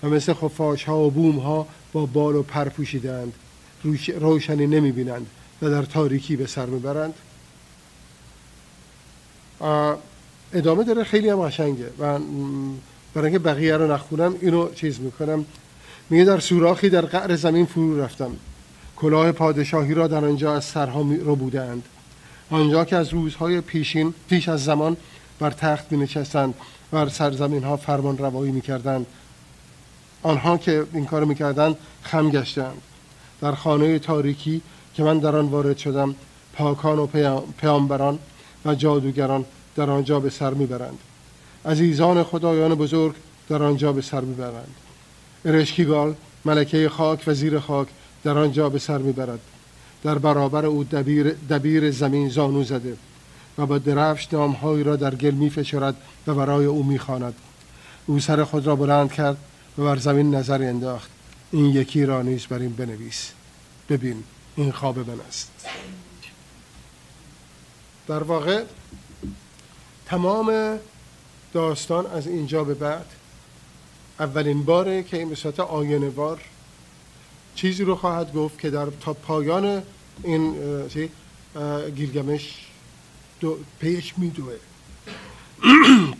[0.04, 3.34] و مثل خفاش ها و بوم ها با بال و پر پوشیدند
[4.20, 5.28] روشنی نمی بینند
[5.62, 7.14] و در تاریکی به سر می‌برند.
[10.54, 11.04] ادامه داره.
[11.04, 11.90] خیلی هم قشنگه.
[12.00, 12.20] و
[13.14, 15.46] برای اینکه بقیه رو نخونم اینو چیز می‌کنم.
[16.10, 18.32] میگه در سوراخی در قعر زمین فرو رفتم.
[18.96, 21.84] کلاه پادشاهی را در آنجا از سرها رو بودند.
[22.50, 24.98] آنجا که از روزهای پیشین پیش از زمان
[25.40, 26.54] بر تخت می نشستند
[26.92, 29.06] بر سرزمین ها فرمان روایی می کردند
[30.24, 32.82] آنها که این کار می کردند خم گشتند
[33.42, 34.62] در خانه تاریکی
[34.94, 36.16] که من در آن وارد شدم
[36.54, 37.08] پاکان و
[37.58, 38.20] پیامبران
[38.66, 39.46] و جادوگران
[39.76, 40.98] در آنجا به سر می‌برند.
[41.66, 43.16] عزیزان خدایان بزرگ
[43.50, 44.76] در آنجا به سر می‌برند.
[45.46, 47.88] ارشکیگال ملکه خاک و زیر خاک
[48.24, 49.40] در آنجا به سر می‌برد.
[50.04, 52.98] در برابر او دبیر, دبیر زمین زانو زده
[53.58, 55.96] و با درفش نامهایی را در گل میفشرد
[56.28, 57.34] و برای او می‌خواند.
[58.06, 59.38] او سر خود را بلند کرد
[59.78, 61.10] و بر زمین نظر انداخت.
[61.52, 63.32] این یکی را نیز بر این بنویس.
[63.90, 64.24] ببین
[64.56, 65.52] این خواب من است.
[68.08, 68.64] در واقع
[70.06, 70.80] تمام
[71.54, 73.06] داستان از اینجا به بعد.
[74.20, 76.42] اولین باره که این به صورت آینوار
[77.56, 79.84] چیزی رو خواهد گفت که در تا پایان
[80.24, 80.56] این
[81.96, 82.68] گیلگمش
[83.40, 84.54] دو پیش میدوه.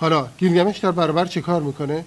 [0.00, 2.04] حالا گیلگمش در برابر چه کار می‌کنه؟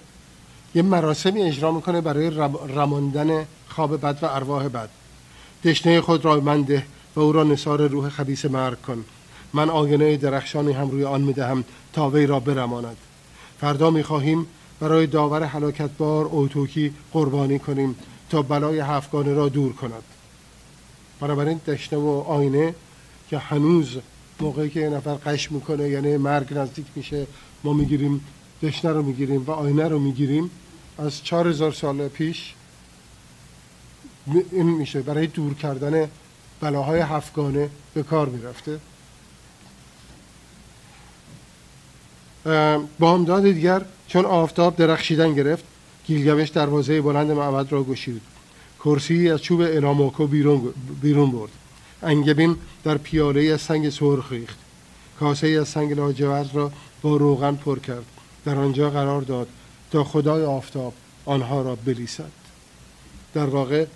[0.74, 2.30] یه مراسمی اجرا می‌کنه برای
[2.74, 4.88] رماندن خواب بد و ارواح بد.
[5.64, 9.04] دشنه خود را من ده و او را نصار روح خبیس مرگ کن.
[9.52, 12.96] من آینه درخشانی هم روی آن می‌دهم تا وی را برماند.
[13.60, 14.46] فردا می‌خواهیم
[14.80, 17.96] برای داور حلاکت بار اوتوکی قربانی کنیم
[18.30, 20.02] تا بلای هفگانه را دور کند.
[21.20, 22.74] بنابراین دشنه و آینه
[23.30, 23.96] که هنوز
[24.40, 27.26] موقعی که یه نفر قش می‌کنه یعنی مرگ نزدیک میشه
[27.64, 28.24] ما می‌گیریم
[28.62, 30.50] دشنه رو می‌گیریم و آینه رو می‌گیریم.
[30.98, 32.54] از چهار هزار سال پیش
[34.52, 35.02] این میشه.
[35.02, 36.08] برای دور کردن
[36.60, 38.80] بلاهای هفگانه به کار می‌رفته.
[42.98, 45.64] بامداد دیگر چون آفتاب درخشیدن گرفت
[46.06, 48.22] گیلگمش دروازه بلند معبد را گشید
[48.84, 51.50] کرسی از چوب الاماکو بیرون, بیرون برد.
[52.02, 54.58] انگبین در پیاله از سنگ سرخ ریخت.
[55.20, 58.04] کاسه از سنگ لاجورد را با روغن پر کرد.
[58.44, 59.48] در آنجا قرار داد
[59.90, 62.30] تا خدای آفتاب آنها را بلیسد.
[63.34, 63.86] در واقع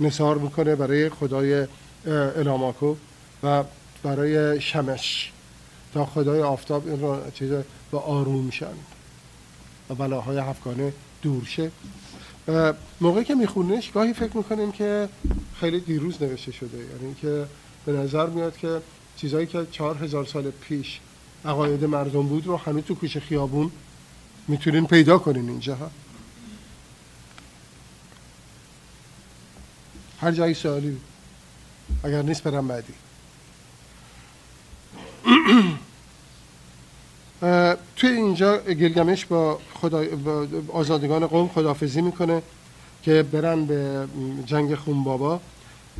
[0.00, 1.66] نصار می‌کنه برای خدای
[2.36, 2.94] الاماکو
[3.42, 3.64] و
[4.02, 5.32] برای شمش.
[5.96, 7.22] تا خدای آفتاب این را
[7.90, 8.74] به آروم میشن.
[9.90, 11.70] و بلاهای افغانه دور شه.
[13.00, 15.08] موقعی که میخونش گاهی فکر می‌کنیم که
[15.60, 16.78] خیلی دیروز نوشته شده.
[16.78, 17.46] یعنی که
[17.86, 18.80] به نظر میاد که
[19.16, 21.00] چیزهایی که چهار هزار سال پیش
[21.44, 23.70] عقاید مردم بود رو هنوز تو کوچه خیابون
[24.48, 25.90] می‌تونین پیدا کنین اینجا.
[30.20, 30.96] هر جایی سوالی
[32.04, 32.94] اگر نیست برم بعدی.
[37.96, 40.04] توی اینجا گلگمش با, خدا...
[40.04, 42.42] با آزادگان قوم خدافزی می‌کنه
[43.02, 44.08] که برن به
[44.46, 45.40] جنگ خون بابا.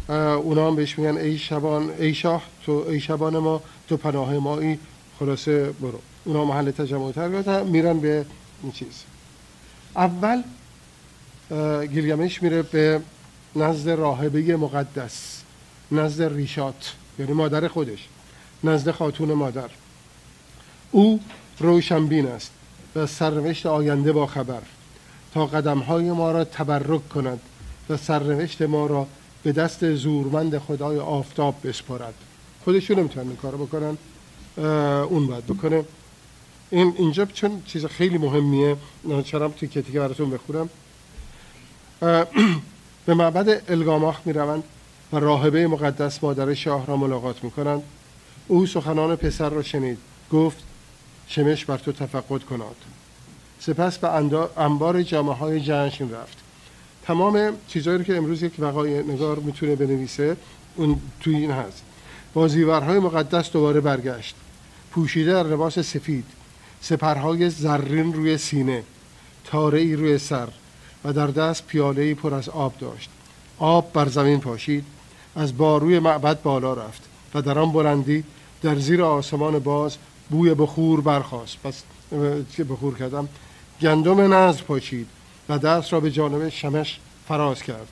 [0.09, 4.79] اونا هم بهش میگن ای شبان ای شاه تو ای شبان ما تو پناه مایی.
[5.19, 6.01] خلاصه برو.
[6.25, 8.27] اونا محل تجمع تر میرن به
[8.63, 9.03] این چیز.
[9.97, 10.43] اول
[11.87, 13.01] گیلگمش میره به
[13.57, 15.43] نزد راهبه مقدس
[15.93, 18.09] نزد ریشات یعنی مادر خودش.
[18.69, 19.71] نزد خاتون مادر.
[20.91, 21.21] او
[21.59, 22.51] روشنبین است
[22.97, 24.63] و سرنوشت آینده با خبر.
[25.35, 27.41] تا قدمهای ما را تبرک کند
[27.91, 29.07] و سرنوشت ما را
[29.43, 32.15] به دست زورمند خدای آفتاب بسپارد
[32.65, 33.99] خودشون نمی‌تونن این کارو بکنن.
[35.03, 35.85] اون باید بکنه.
[36.71, 38.77] این اینجا چون چیز خیلی مهمیه
[39.25, 40.69] چرا توی که براتون بخورم
[43.07, 44.65] به معبد الگاماخ می روند
[45.13, 47.83] و راهبه مقدس مادر شاه را ملاقات می کنند
[48.49, 49.99] او سخنان پسر را شنید.
[50.33, 50.57] گفت
[51.29, 52.77] شمش بر تو تفقد کناد.
[53.61, 54.09] سپس به
[54.57, 56.39] انبار جامعه های جنشین رفت.
[57.03, 60.37] تمام چیزهایی که امروز یک وقای نگار می‌تونه بنویسه
[60.77, 61.83] اون توی این هست.
[62.35, 64.35] بازیورهای مقدس دوباره برگشت.
[64.91, 66.25] پوشیده در لباس سفید.
[66.81, 68.83] سپرهای زرین روی سینه.
[69.45, 70.49] تاره ای روی سر.
[71.05, 73.11] و در دست پیاله ای پر از آب داشت.
[73.59, 74.85] آب بر زمین پاشید.
[75.37, 77.03] از باروی معبد بالا رفت.
[77.35, 78.25] و در آن بلندی
[78.67, 79.97] در زیر آسمان باز
[80.31, 81.57] بوی بخور برخاست.
[81.65, 81.83] پس
[82.57, 83.29] چه بخور کردم؟
[83.81, 85.07] گندم نزد پاشید
[85.49, 86.99] و دست را به جانب شمش
[87.29, 87.89] فراز کرد.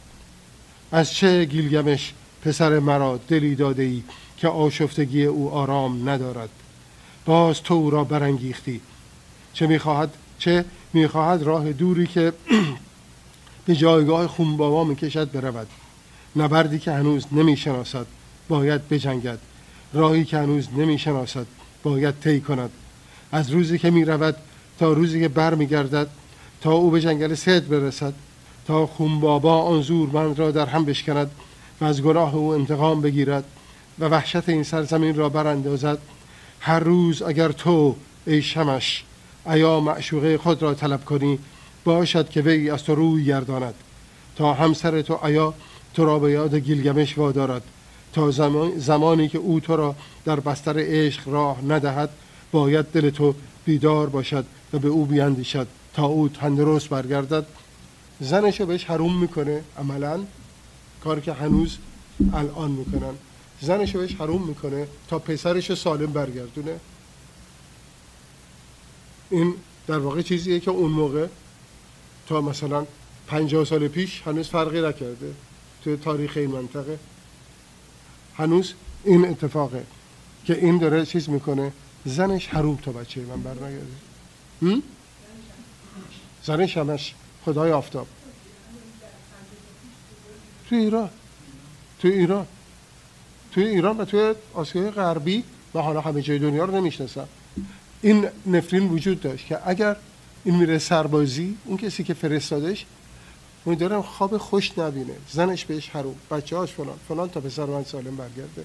[0.93, 4.03] از چه گیلگمش پسر مرا دلی داده ای
[4.37, 6.49] که آشفتگی او آرام ندارد؟
[7.27, 8.81] باز تو او را برانگیختی.
[9.53, 12.33] چه می‌خواهد؟ چه می‌خواهد راه دوری که
[13.67, 15.69] به جایگاه خونبابا می‌کشد برود؟
[16.37, 18.07] نبردی که هنوز نمی‌شناسد.
[18.49, 19.39] باید بجنگد.
[19.95, 21.47] راهی که هنوز نمی‌شناسد
[21.83, 22.71] باید طی کند.
[23.33, 24.37] از روزی که می‌رود
[24.79, 26.09] تا روزی که بر میگردد
[26.61, 28.15] تا او به جنگل سید برسد
[28.67, 31.31] تا خونبابا آن زورمند را در هم بشکند
[31.81, 33.45] و از گناه او انتقام بگیرد
[33.99, 35.99] و وحشت این سرزمین را براندازد.
[36.61, 39.05] هر روز اگر تو ای شمش
[39.47, 41.39] ایا معشوقه خود را طلب کنی
[41.85, 43.75] باشد که وی از تو روی گرداند.
[44.37, 45.55] تا همسر تو ایا
[45.95, 47.63] تو را به یاد گیلگمش وادارد.
[48.15, 48.31] تا
[48.77, 52.11] زمانی که او تو را در بستر عشق راه ندهد
[52.53, 57.47] باید دل تو بیدار باشد و به او بیاندیشد تا او تندرست برگردد.
[58.21, 60.21] زنش رو بهش حروم می‌کنه عملا
[61.05, 61.79] کاری که هنوز
[62.33, 63.15] الان می‌کنن.
[63.61, 66.81] زنش رو بهش حروم می‌کنه تا پسرش سالم برگردونه.
[69.31, 69.55] این
[69.87, 71.27] در واقع چیزیه که اون موقع
[72.27, 72.87] تا مثلا
[73.27, 75.35] پنجاه سال پیش هنوز فرقی نکرده.
[75.85, 76.99] توی تاریخ این منطقه.
[78.37, 79.85] هنوز این اتفاقه
[80.45, 81.73] که این داره چیز می‌کنه.
[82.07, 84.83] زنش حروم تا بچه من برنگرده.
[86.45, 87.15] زنش همش.
[87.45, 88.07] خدای آفتاب.
[90.69, 91.11] توی ایران.
[91.99, 92.47] توی ایران.
[93.53, 95.45] توی ایران و توی آسیای غربی
[95.75, 97.29] و حالا همه جای دنیا رو نمی‌شناسم.
[98.03, 99.97] این نفرین وجود داشت که اگر
[100.45, 102.87] این میره سربازی اون کسی که فرستادش
[103.73, 105.15] دارم خواب خوش نبینه.
[105.31, 106.15] زنش بهش حروم.
[106.31, 106.99] بچه هاش فلان.
[107.09, 108.65] فلان تا پسر من سالم برگرده.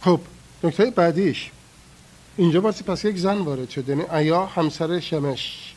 [0.00, 0.20] خب
[0.64, 1.50] نکته بعدیش.
[2.36, 3.92] اینجا باسی پس یک زن وارد شده.
[3.92, 5.74] یعنی ایا همسر شمش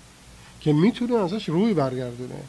[0.62, 2.44] که می‌تونه ازش روی برگردونه.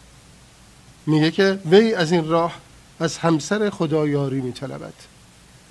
[1.07, 2.55] میگه که وی از این راه
[3.01, 4.95] از همسر خدا یاری میطلبد.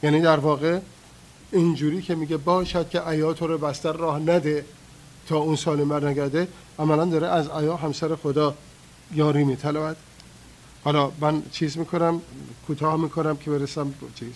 [0.03, 0.79] یعنی در واقع
[1.51, 2.99] اینجوری که میگه باشد که
[3.33, 4.65] تو رو بستر راه نده
[5.27, 6.47] تا اون سالم برنگرده
[6.79, 8.55] عملا داره از ایا همسر خدا
[9.13, 9.95] یاری میطلبد
[10.83, 12.21] حالا من چیز می‌کنم
[12.67, 14.33] کوتاه می‌کنم که برسم چیز.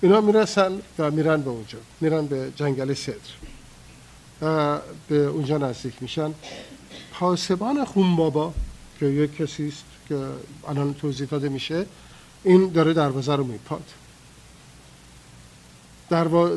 [0.00, 1.78] اینا می‌رسن و میرن به اونجا.
[2.00, 3.30] میرن به جنگل صدر.
[5.08, 6.34] به اونجا نزدیک میشن.
[7.12, 8.52] پاسبان خون بابا
[9.00, 10.18] که یک کسی است که
[10.68, 11.86] الان توضیح داده میشه
[12.44, 13.84] این داره دروازه رو میپاد.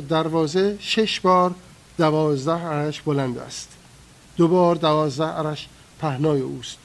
[0.10, 1.56] دروازه شش بار
[1.98, 3.70] دوازده عرش بلند است.
[4.38, 5.68] دو بار دوازده عرش
[6.00, 6.78] پهنای اوست.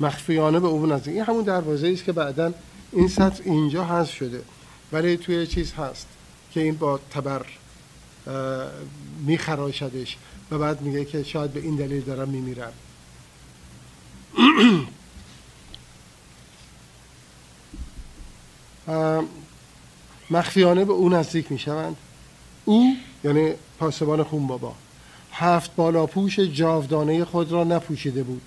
[0.00, 1.14] مخفیانه به او نزدیک.
[1.14, 2.52] این همون دروازه است که بعدا
[2.92, 4.42] این سطح اینجا حذف شده.
[4.92, 6.06] ولی توی چیز هست
[6.52, 7.46] که این با تبر
[9.26, 10.16] میخراشدش
[10.50, 12.72] و بعد میگه که شاید به این دلیل دارم میمیرم.
[20.30, 21.96] مخفیانه به او نزدیک می‌شوند.
[22.64, 22.94] او
[23.24, 24.74] یعنی پاسبان خون بابا
[25.32, 28.42] هفت بالا پوش جاودانه خود را نپوشیده بود.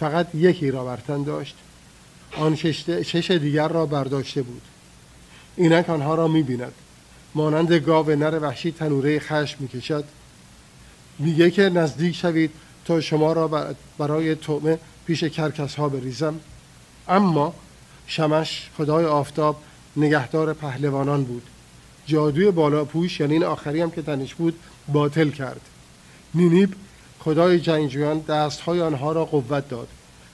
[0.00, 1.56] فقط یکی را برتن داشت.
[2.36, 4.62] آن شش دیگر را برداشته بود.
[5.56, 6.72] اینک آنها را می‌بیند.
[7.34, 10.04] مانند گاو نر وحشی تنوره خشم می‌کشد.
[11.18, 12.50] میگه که نزدیک شوید
[12.84, 16.40] تا شما را برای تومه پیش کرکس ها بریزم.
[17.08, 17.54] اما
[18.06, 19.62] شمش خدای آفتاب
[19.96, 21.42] نگهدار پهلوانان بود.
[22.06, 25.60] جادوی بالا پوش یعنی این آخری هم که تنش بود باطل کرد.
[26.34, 26.74] نینیب
[27.20, 29.88] خدای جنگجویان دستهای آنها را قوت داد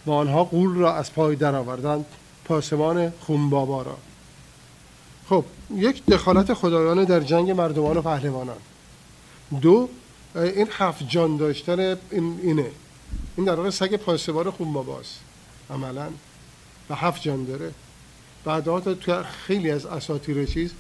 [0.06, 2.04] و آنها قول را از پای درآوردند
[2.44, 3.96] پاسمان خونبابا را.
[5.28, 5.44] خب
[5.74, 8.56] یک دخالت خدایانه در جنگ مردمان و پهلوانان.
[9.60, 9.88] دو
[10.34, 12.70] این هفت جان داشتن این اینه.
[13.36, 15.20] این در واقع سگ پاسبان خونباباست.
[15.70, 16.08] عملا.
[16.90, 17.70] و هفت جان داره.
[18.45, 20.72] بعدها تو خیلی از اساطیر چیز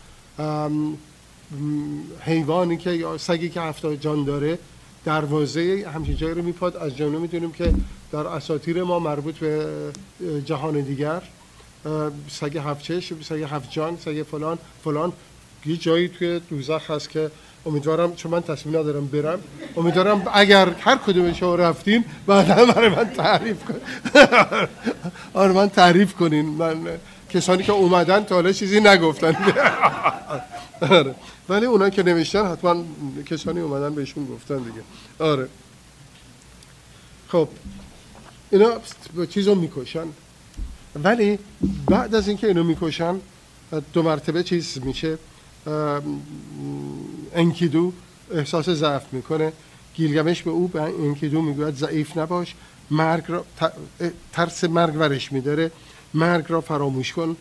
[2.20, 4.58] حیوانی که یا سگی که هفت جان داره
[5.04, 6.76] دروازه همچین جایی رو میپاد.
[6.76, 7.74] از جانو می‌دونیم که
[8.12, 9.66] در اساطیر ما مربوط به
[10.44, 11.22] جهان دیگر
[12.30, 15.12] سگ هفت چش سگ هفت جان سگ فلان فلان.
[15.66, 17.30] یه جایی توی دوزخ هست که
[17.66, 19.38] امیدوارم چون من تصمیم ندارم برم
[19.76, 23.74] امیدوارم اگر هر کدوم شما رفتین بعدا برای من تعریف کن.
[25.40, 26.46] آره من تعریف کنین.
[26.46, 26.76] من
[27.34, 29.36] کسانی که اومدن تا حالا چیزی نگفتن.
[30.90, 31.14] آره.
[31.48, 32.84] ولی اونا که نوشتن حتما
[33.26, 34.82] کسانی اومدن بهشون گفتن دیگه.
[35.18, 35.48] آره.
[37.28, 37.48] خب.
[38.50, 38.72] اینا
[39.30, 40.06] چیز رو می‌کشن.
[41.04, 41.38] ولی
[41.86, 43.20] بعد از اینکه اینو می‌کشن
[43.92, 45.18] دو مرتبه چیز میشه.
[47.34, 47.92] انکیدو
[48.34, 49.52] احساس ضعف می‌کنه.
[49.94, 52.54] گیلگمش به او به انکیدو می‌گوید ضعیف نباش.
[52.90, 53.44] مرگ را
[54.32, 55.70] ترس مرگ ورش میداره.
[56.14, 57.36] مرگ را فراموش کن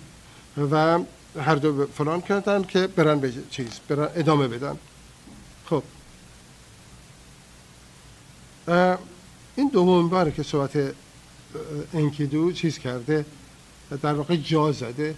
[0.72, 0.99] و
[1.39, 4.78] هر دو فلان کردن که برن به چیز برن ادامه بدن.
[5.65, 5.84] خب.
[9.55, 10.93] این دومین باره که صحبت
[11.93, 13.26] انکیدو چیز کرده
[14.01, 15.15] در واقع جا زده.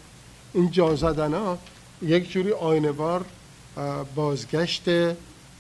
[0.53, 1.57] این جا زدن ها
[2.01, 3.25] یک جوری آینوار
[4.15, 4.83] بازگشت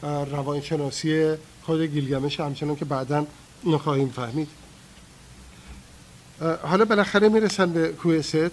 [0.01, 3.25] روانشناسی خود گیلگمش همچنان که بعدا
[3.63, 4.62] نخواهیم فهمید.
[6.43, 8.51] حالا بالاخره می‌رسن به کوه ستر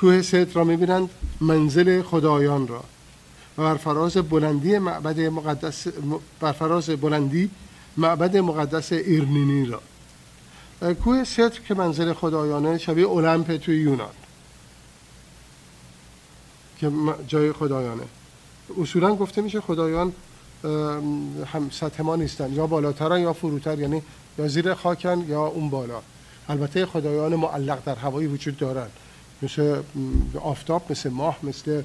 [0.00, 1.10] کوه ستر را می‌بینند
[1.40, 2.84] منزل خدایان را.
[3.58, 5.86] و بر فراز بلندی معبد مقدس
[6.40, 7.50] بر فراز بلندی
[7.96, 9.82] معبد مقدس ایرنینی را.
[10.94, 14.08] کوه ستر که منزل خدایانه شبیه المپ توی یونان.
[16.78, 16.90] که
[17.26, 18.02] جای خدایانه.
[18.82, 20.12] اصولا گفته میشه خدایان
[21.52, 22.52] هم سطح ما نیستن.
[22.52, 24.02] یا بالاترن یا فروتر یعنی
[24.38, 26.02] یا زیر خاکن یا اون بالا.
[26.50, 28.86] البته خدایان معلق در هوایی وجود دارن.
[29.42, 29.82] مثل
[30.40, 31.82] آفتاب مثل ماه مثل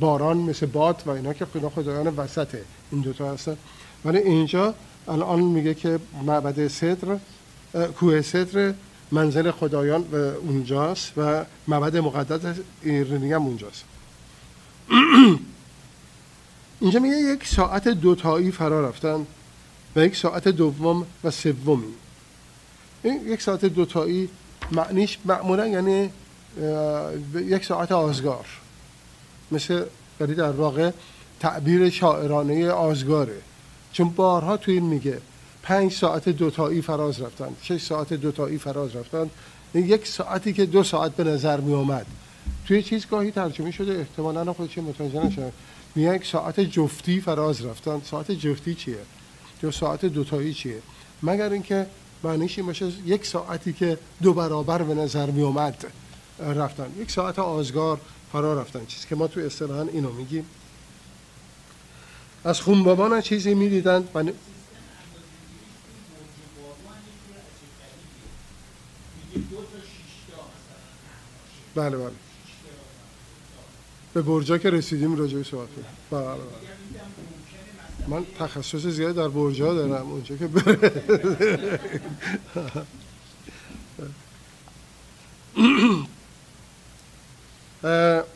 [0.00, 2.64] باران مثل باد و اینا که خدا خدایان وسطه.
[2.92, 3.56] این دوتا هستن.
[4.04, 4.74] ولی اینجا
[5.08, 7.18] الان میگه که معبد صدر
[7.98, 8.74] کوه صدر
[9.12, 13.84] منزل خدایان و اونجاست و معبد مقدس ایرنی هم اونجاست.
[16.80, 19.26] اینجا میگه یک ساعت دوتایی فرا رفتن
[19.96, 21.94] و یک ساعت دوم و سومی.
[23.06, 24.28] این یک ساعت دوتایی
[24.72, 26.10] معنیش معمولا یعنی
[27.34, 28.46] یک ساعت آزگار.
[29.52, 29.84] مثل
[30.20, 30.90] یعنی در واقع
[31.40, 33.36] تعبیر شاعرانه آزگاره.
[33.92, 35.20] چون بارها توی این میگه
[35.62, 39.30] پنج ساعت دوتایی فراز رفتن شش ساعت دوتایی فراز رفتن.
[39.74, 42.06] یک ساعتی که دو ساعت به نظر می آمد
[42.68, 45.52] توی چیز گاهی ترجمه شده احتمالا خودش متوجه نشد
[45.96, 48.00] یک ساعت جفتی فراز رفتن.
[48.04, 48.98] ساعت جفتی چیه؟
[49.60, 50.78] دو ساعت دوتایی چیه؟
[51.22, 51.86] مگر اینکه
[52.22, 55.92] معنیش این باشه یک ساعتی که دو برابر به نظر می آمد
[56.38, 56.92] رفتن.
[56.98, 58.00] یک ساعت آزگار
[58.32, 58.86] فرا رفتن.
[58.86, 60.46] چیزی که ما تو اصطلاحا اینو میگیم.
[62.44, 64.22] از خونبابان چیزی می‌دیدند و
[71.74, 72.10] بله بله.
[74.14, 75.68] به برجا که رسیدیم راجعه صحبت
[76.10, 76.36] بله بله.
[78.08, 80.48] من تخصص زیاد در برجا دارم اونجا که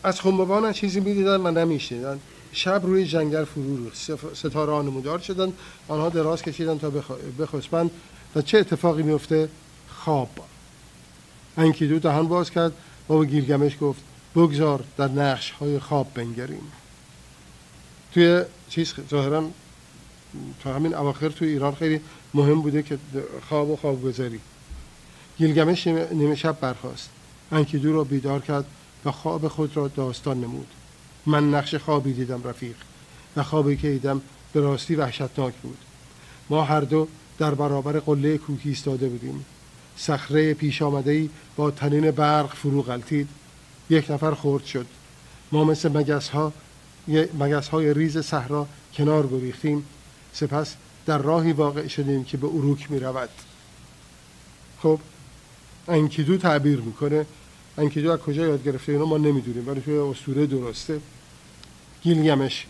[0.02, 2.20] از خنبابان چیزی می‌دیدن و نمیشنیدن
[2.52, 3.90] شب روی جنگل فرو
[4.34, 5.52] ستاره آنمودار شدن.
[5.88, 6.90] آنها دراز کشیدن تا
[7.38, 7.90] بخسبند.
[8.36, 9.48] و چه اتفاقی میفته
[9.88, 10.30] خواب.
[11.56, 12.72] انکیدو دهان باز کرد.
[13.10, 14.00] و به گیلگمش گفت
[14.34, 16.72] بگذار در نقش های خواب بنگریم.
[18.12, 19.50] توی چیز ظاهرا
[20.62, 22.00] تا همین اواخر توی ایران خیلی
[22.34, 22.98] مهم بوده که
[23.48, 24.40] خواب و خواب گذاری.
[25.38, 27.10] گیلگمش نیمه شب برخواست
[27.52, 28.64] انکیدو را بیدار کرد
[29.04, 30.66] و خواب خود را داستان نمود.
[31.26, 32.76] من نقش خوابی دیدم رفیق.
[33.36, 34.20] و خوابی که دیدم
[34.52, 35.78] به راستی وحشتناک بود.
[36.50, 37.08] ما هر دو
[37.38, 39.44] در برابر قله کوکی ایستاده بودیم.
[39.96, 43.28] صخره پیش آمده ای با تنین برق فرو غلطید
[43.90, 44.86] یک نفر خورد شد.
[45.52, 46.52] ما مثل مگس ها
[47.08, 49.86] مگس های ریز صحرا کنار گریختیم.
[50.32, 50.74] سپس
[51.06, 53.28] در راهی واقع شدیم که به اروک می رود
[54.82, 55.00] خب
[55.88, 57.26] انکیدو تعبیر می‌کنه.
[57.78, 61.00] انکیدو از کجا یاد گرفته؟ اینو ما نمی‌دونیم ولی توی اسطوره درسته.
[62.02, 62.66] گیلگمش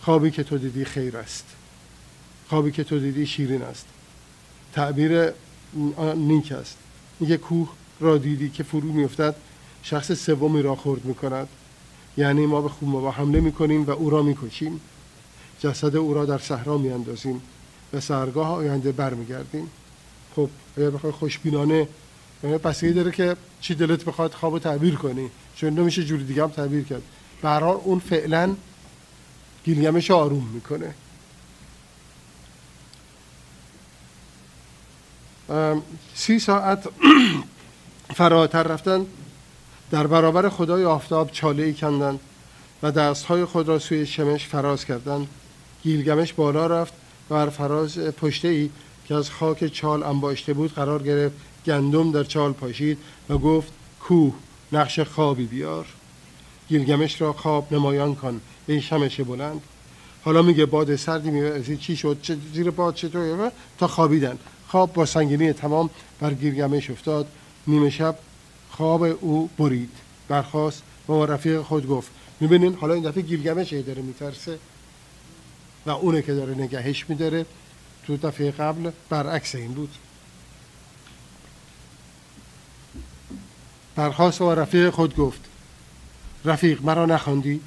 [0.00, 1.44] خوابی که تو دیدی خیر است.
[2.48, 3.86] خوابی که تو دیدی شیرین است.
[4.72, 5.32] تعبیر
[6.16, 6.76] نیک است.
[7.20, 7.68] میگه کوه
[8.00, 9.34] را دیدی که فرو میافتد
[9.82, 11.48] شخص سومی را خورد می‌کند.
[12.20, 14.80] یعنی ما به خوب با حمله می‌کنیم و او را می‌کشیم.
[15.60, 17.42] جسد او را در صحرا میاندازیم
[17.92, 19.70] و سرگاه آینده برمیگردیم.
[20.36, 21.88] خب اگر بخوای خوشبینانه
[22.44, 25.30] یعنی بسیاری داره که چی دلت بخواد خواب تعبیر کنی.
[25.56, 27.02] چون نمیشه جوری دیگه هم تعبیر کرد.
[27.42, 28.56] برحال اون فعلا
[29.64, 30.94] گیلگمش آروم می‌کنه.
[36.14, 36.88] سی ساعت
[38.16, 39.06] فراتر رفتن
[39.90, 42.20] در برابر خدای آفتاب چاله ای کندند
[42.82, 45.28] و دستهای خود را سوی شمش فراز کردند.
[45.82, 46.92] گیلگمش بالا رفت
[47.30, 48.70] و بر فراز پشته ای
[49.06, 51.36] که از خاک چال انباشته بود قرار گرفت
[51.66, 54.34] گندم در چال پاشید و گفت کوه
[54.72, 55.86] نقش خوابی بیار.
[56.68, 59.60] گیلگمش را خواب نمایان کن ای شمش بلند.
[60.24, 64.38] حالا میگه باد سردی میگه چی شد؟ چه زیر باد چطور تا خوابیدن.
[64.68, 67.26] خواب با سنگینی تمام بر گیلگمش افتاد.
[67.66, 68.16] نیمه شب
[68.80, 69.90] خواب او برید.
[70.28, 72.10] برخواست و با رفیق خود گفت
[72.40, 74.58] می‌بینین؟ حالا این دفعه گیلگمش داره میترسه.
[75.86, 77.46] و اونه که داره نگهش میداره.
[78.06, 79.94] تو دفعه قبل برعکس این بود.
[83.96, 85.40] برخواست و رفیق خود گفت
[86.44, 87.60] رفیق مرا نخواندی.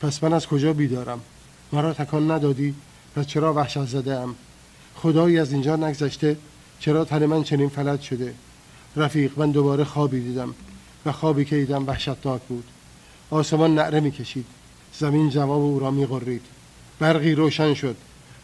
[0.00, 1.20] پس من از کجا بیدارم؟
[1.72, 2.74] مرا تکان ندادی.
[3.16, 4.34] پس چرا وحشت زده ام
[4.94, 6.36] خدایی از اینجا نگذشته.
[6.80, 8.34] چرا تن من چنین فلج شده؟
[8.96, 10.54] رفیق من دوباره خوابی دیدم
[11.06, 12.64] و خوابی که دیدم وحشتناک بود.
[13.30, 14.46] آسمان نعره می‌کشید.
[14.98, 16.42] زمین جواب او را میغرید.
[16.98, 17.96] برقی روشن شد.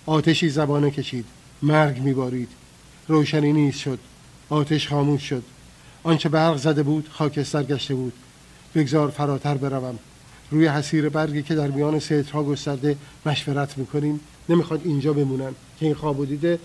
[0.07, 1.25] آتشی زبانه کشید.
[1.63, 2.49] مرگ میبارید.
[3.09, 3.99] روشنی نیست شد.
[4.49, 5.43] آتش خاموش شد.
[6.03, 8.13] آنچه برق زده بود خاکستر گشته بود.
[8.75, 9.99] بگذار فراتر بروم.
[10.51, 12.01] روی حسیر برگی که در میان
[12.33, 14.21] ها گسترده مشورت می‌کنیم.
[14.49, 15.53] نمی‌خواد اینجا بمونن.
[15.79, 16.59] که این خواب دیده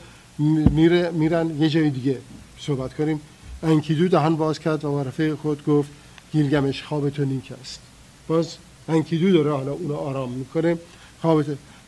[0.71, 2.17] میره میرن یه جای دیگه
[2.59, 3.21] صحبت کنیم.
[3.63, 5.89] انکیدو دهان باز کرد و معرفه خود گفت
[6.31, 7.79] گیلگمش خواب تو نیک است.
[8.27, 8.55] باز
[8.89, 10.77] انکیدو داره حالا اونو آرام می‌کنه.
[11.21, 11.43] خواب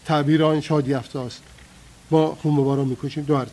[0.06, 1.42] تعبیر آن شادی افتاست
[2.12, 3.46] ما خون رو می‌کشیم دو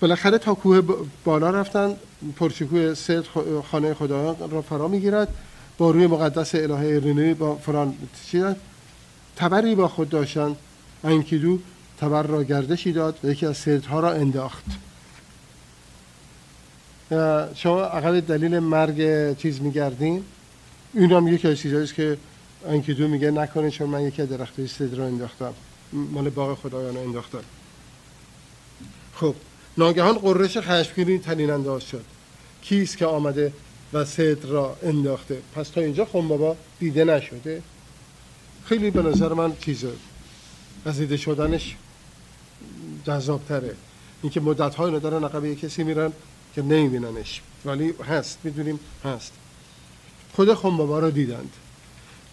[0.00, 0.80] بالاخره تا کوه
[1.24, 1.96] بالا رفتن
[2.36, 3.24] پرچکوه سید
[3.70, 5.28] خانه خدایان را فرا می‌گیرد.
[5.78, 7.94] با روی مقدس الهه ایرینی با فران
[8.30, 8.56] چیدن
[9.36, 10.56] تبری با خود داشتن.
[11.04, 11.58] انکیدو
[12.00, 14.64] تبر را گردشی داد و یکی از سیدها را انداخت.
[17.54, 20.24] شما اقل دلیل مرگ چیز میگردین.
[20.94, 22.18] این هم یکی از چیزهاییست که
[22.68, 25.54] انکیدو میگه نکنه چون من یکی از درخت سید را انداختم.
[25.92, 27.44] مال باغ خدایان انداختم.
[29.14, 29.34] خب
[29.78, 32.04] ناگهان قررش خشمگینی تنین انداز شد.
[32.62, 33.52] کیست که آمده
[33.92, 37.62] و صدر را انداخته؟ پس تا اینجا بابا دیده نشده.
[38.64, 39.92] خیلی به نظر من چیزه.
[40.84, 41.76] از دیده شدنش
[43.04, 43.74] جذابتره.
[44.22, 46.12] اینکه مدت های ندارن عقب یه کسی میرن
[46.56, 47.40] که نمیبیننش.
[47.64, 49.32] ولی هست می‌دونیم هست.
[50.32, 51.52] خود بابا را دیدند.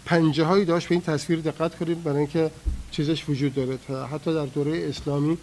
[0.06, 2.52] پنجه هایی داشت به این تصویر دقت کنید برای اینکه
[2.92, 3.78] چیزش وجود داره.
[4.12, 5.38] حتی در دوره اسلامی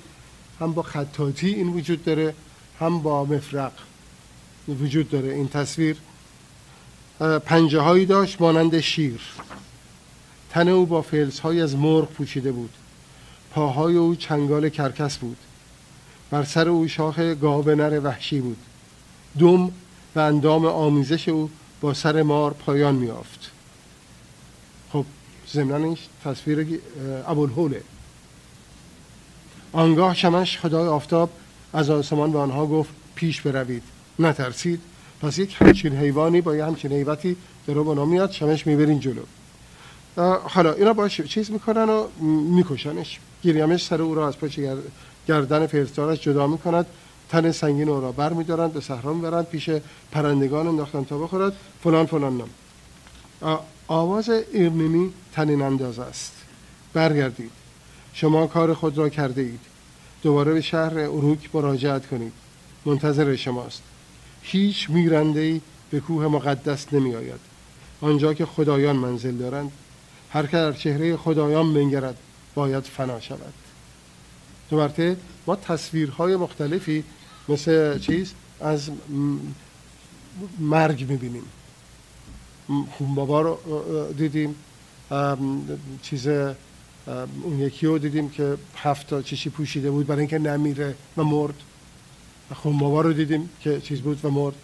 [0.60, 2.34] هم با خطاطی این وجود داره
[2.80, 3.72] هم با مفرق
[4.68, 5.96] وجود داره این تصویر.
[7.44, 9.20] پنجه هایی داشت مانند شیر.
[10.50, 12.70] تن او با فلس های از مرغ پوشیده بود.
[13.50, 15.36] پاهای او چنگال کرکس بود.
[16.30, 18.56] بر سر او شاخ گاو نر وحشی بود.
[19.38, 19.70] دم
[20.14, 21.50] و اندام آمیزش او
[21.80, 23.50] با سر مار پایان میافت
[24.92, 25.04] خب
[25.52, 26.80] ضمن تصویر
[27.26, 27.82] ابوالهوله
[29.72, 31.30] آنگاه شمش خدای آفتاب
[31.72, 33.82] از آسمان به آنها گفت پیش بروید.
[34.18, 34.80] نترسید.
[35.22, 39.22] پس یک همچین حیوانی با یه همچین حیوتی رو بنا میاد شمش می‌برین جلو.
[40.44, 42.06] حالا اینا باش چیز می‌کنن و
[42.56, 43.20] میکشنش.
[43.42, 44.60] گیریمش سر او را از پاچ
[45.28, 46.86] گردن فرستارش جدا می‌کند.
[47.30, 49.70] تن سنگین او را بر میدارند به صحرا می‌برند پیش
[50.12, 51.56] پرندگان انداختن تا بخورد.
[51.84, 53.58] فلان فلان نام.
[53.86, 56.32] آواز ایرنینی تنین انداز است.
[56.92, 57.50] برگردید.
[58.12, 59.60] شما کار خود را کرده اید.
[60.22, 62.32] دوباره به شهر اروک مراجعت کنید.
[62.86, 63.82] منتظر شماست.
[64.42, 65.60] هیچ میرنده ای
[65.90, 67.40] به کوه مقدس نمی آید
[68.00, 69.72] آنجا که خدایان منزل دارند
[70.30, 72.16] هر که در چهره خدایان بنگرد
[72.54, 73.54] باید فنا شود.
[74.70, 75.16] دوباره
[75.46, 77.04] ما تصویرهای مختلفی
[77.50, 78.90] مثل چیز؟ از
[80.58, 81.42] مرگ می‌بینیم.
[82.90, 83.58] خونبابا رو
[84.12, 84.54] دیدیم.
[86.02, 86.28] چیز
[87.42, 91.54] اون یکی رو دیدیم که هفت تا چشی پوشیده بود برای اینکه نمیره و مرد.
[92.54, 94.54] خونبابا رو دیدیم که چیز بود و مرد.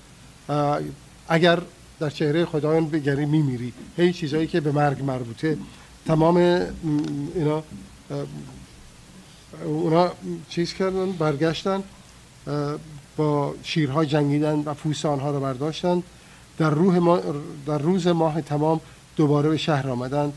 [1.29, 1.63] اگر
[2.01, 3.73] در چهره خدایان بگری میمیری.
[3.97, 5.59] هی چیزهایی که به مرگ مربوطه.
[6.07, 6.37] تمام
[7.35, 7.63] اینا
[9.65, 10.13] اونا
[10.49, 11.83] چیز کردن برگشتن.
[13.17, 16.03] با شیرها جنگیدن و پوست آنها رو برداشتن.
[16.59, 17.21] در, روح ما
[17.67, 18.81] در روز ماه تمام
[19.17, 20.33] دوباره به شهر آمدند.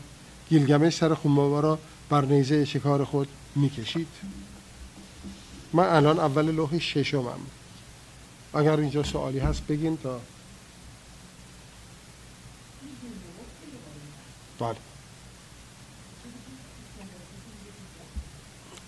[0.48, 4.08] گیلگمش سر خونبابا را بر نیزه شکار خود می‌کشید.
[5.72, 7.40] من الان اول لوح ششمم.
[8.54, 10.20] اگر اینجا سوالی هست بگین تا.
[14.58, 14.76] بله.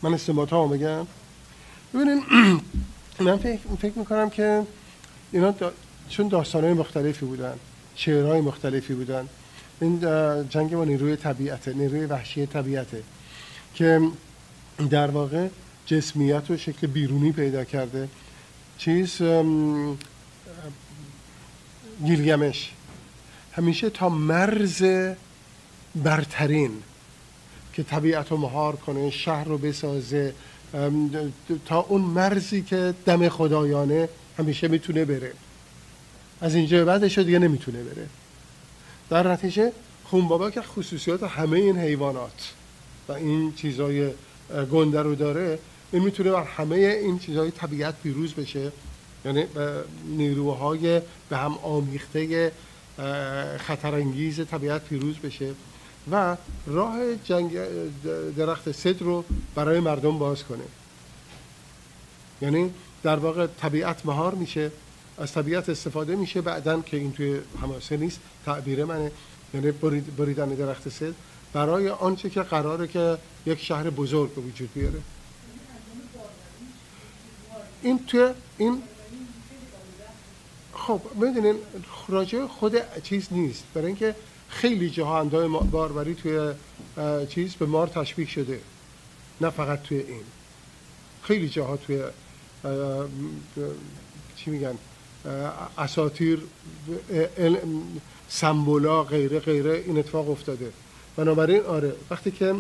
[0.03, 1.07] من استماعات ها بگم.
[1.95, 2.23] ببینین
[3.21, 4.63] من فکر, فکر می‌کنم که
[5.33, 5.73] اینا دا...
[6.09, 7.55] چون داستان های مختلفی بودن
[7.95, 9.29] شعرهای مختلفی بودن.
[9.81, 10.01] این
[10.49, 13.03] جنگ با نیروی طبیعته نیروی وحشی طبیعته
[13.75, 14.01] که
[14.91, 15.49] در واقع
[15.87, 18.09] جسمیت و شکل بیرونی پیدا کرده.
[18.79, 19.23] چیز
[22.05, 22.73] گیلگمش.
[23.53, 24.85] همیشه تا مرز
[25.95, 26.71] برترین
[27.73, 30.35] که طبیعت رو مهار کنه شهر رو بسازه
[31.66, 34.09] تا اون مرزی که دم خدایانه
[34.39, 35.33] همیشه می‌تونه بره.
[36.41, 38.07] از اینجا بعدش دیگه نمی‌تونه بره.
[39.11, 39.73] در نتیجه
[40.05, 42.53] خونبابا که خصوصیات همه این حیوانات
[43.09, 44.11] و این چیزای
[44.73, 45.59] گنده رو داره
[45.93, 48.73] این می‌تونه بر همه این چیزهای طبیعت پیروز بشه.
[49.25, 49.45] یعنی
[50.16, 52.53] نیروهای به هم آمیخته
[53.59, 55.51] خطرانگیز طبیعت پیروز بشه.
[56.11, 56.37] و
[56.67, 57.59] راه جنگ
[58.37, 59.25] درخت صد رو
[59.55, 60.65] برای مردم باز کنه.
[62.43, 62.71] یعنی
[63.03, 64.71] در واقع طبیعت مهار میشه
[65.19, 69.13] از طبیعت استفاده میشه بعدا که این توی حماسه نیست تعبیر منه.
[69.55, 69.71] یعنی
[70.17, 71.15] بریدن درخت صد
[71.53, 75.01] برای آنچه که قراره که یک شهر بزرگ به وجود بیاره.
[77.83, 78.83] این توی این
[80.75, 81.55] خب می‌دونین
[82.09, 83.65] راجع خود چیز نیست.
[83.75, 84.15] برای اینکه
[84.53, 86.53] خیلی جاها اندای باربری توی
[87.29, 88.61] چیز به مار تشبیه شده.
[89.41, 90.23] نه فقط توی این.
[91.23, 92.03] خیلی جاها توی
[94.37, 94.75] چی میگن
[95.79, 96.39] اساتیر
[98.29, 100.73] سمبولا غیره غیره این اتفاق افتاده.
[101.17, 102.55] بنابراین آره وقتی که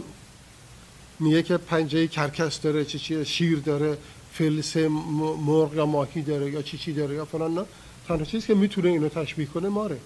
[1.20, 3.98] میگه که پنجه کرکس داره چی چی شیر داره
[4.32, 7.64] فلس مرغ یا ماهی داره یا چی چی داره یا فلان نه
[8.08, 9.98] تنها چیزی که می‌تونه اینو تشبیه کنه ماره.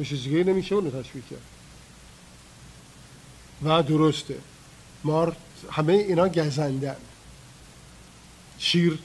[0.00, 1.40] به دیگه نمیشه اونو تشبیه کرد.
[3.62, 4.38] و درسته.
[5.04, 5.36] مار
[5.70, 6.96] همه اینا گزندن.
[8.58, 8.98] شیر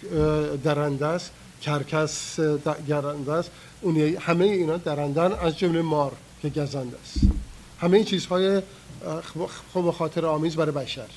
[0.63, 1.31] درنده است
[1.61, 2.39] کرکس
[2.87, 3.51] درنده است.
[3.81, 7.19] اون همه اینا درندن از جمله مار که گزنده است.
[7.79, 8.61] همه این چیزهای
[9.73, 11.07] خوب خاطر آمیز برای بشر.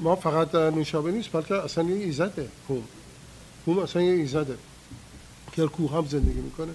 [0.00, 2.48] ما فقط نوشابه نیست بلکه اصلا یه ایزده.
[2.68, 2.82] هوم
[3.66, 4.56] هوم اصلا یه ایزده.
[5.52, 6.72] که کوه هم زندگی می‌کنه.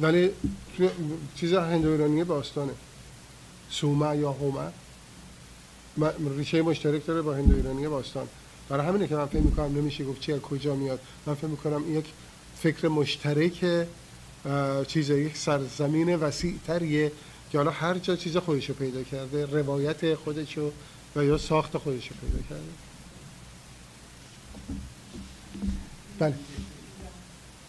[0.00, 0.30] ولی
[1.36, 2.72] چیز هندو باستانه.
[3.70, 4.72] سومه یا هومه.
[6.36, 8.28] ریشه مشترک داره با هندو ایرانی باستان.
[8.68, 11.00] برای همینه که من فکر می‌کنم نمیشه گفت چی کجا میاد.
[11.26, 12.06] من فکر می‌کنم یک
[12.58, 13.86] فکر مشترک
[14.86, 17.12] چیز یک سرزمین وسیع تریه
[17.52, 20.72] که حالا هر جا چیز خودشو پیدا کرده روایت خودشو
[21.16, 22.62] و یا ساخت خودشو پیدا کرده.
[26.18, 26.34] بله.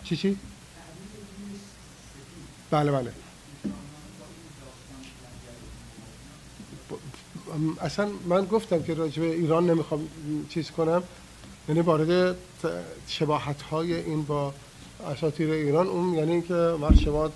[0.03, 0.37] چی چی؟
[2.71, 3.11] بله بله.
[7.81, 10.07] اصلا من گفتم که راجع ایران نمی‌خوام
[10.49, 11.03] چیز کنم.
[11.69, 12.37] یعنی وارد
[13.07, 14.53] شباهت های این با
[15.11, 17.31] اساطیر ایران اون یعنی اینکه مرشبات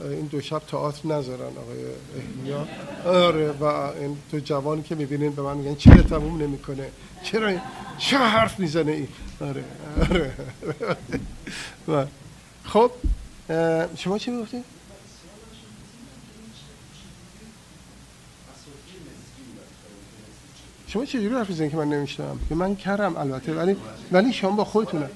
[0.00, 1.84] این دو شب تئاتر نذارن آقای
[2.16, 2.68] احیا
[3.04, 6.90] آره و این تو جوانی که می‌بینین به من میگن چرا تموم نمی‌کنه.
[7.22, 7.52] چرا
[7.98, 9.08] چه حرف می‌زنه این؟
[9.40, 9.64] آره
[11.88, 12.08] آره
[12.64, 12.90] خب
[13.96, 14.64] شما چی می‌گفتید
[20.86, 23.76] شما چجوری حرف می‌زنید که من نمیشتم که من کردم البته ولی
[24.12, 25.10] ولی شما با خودتونه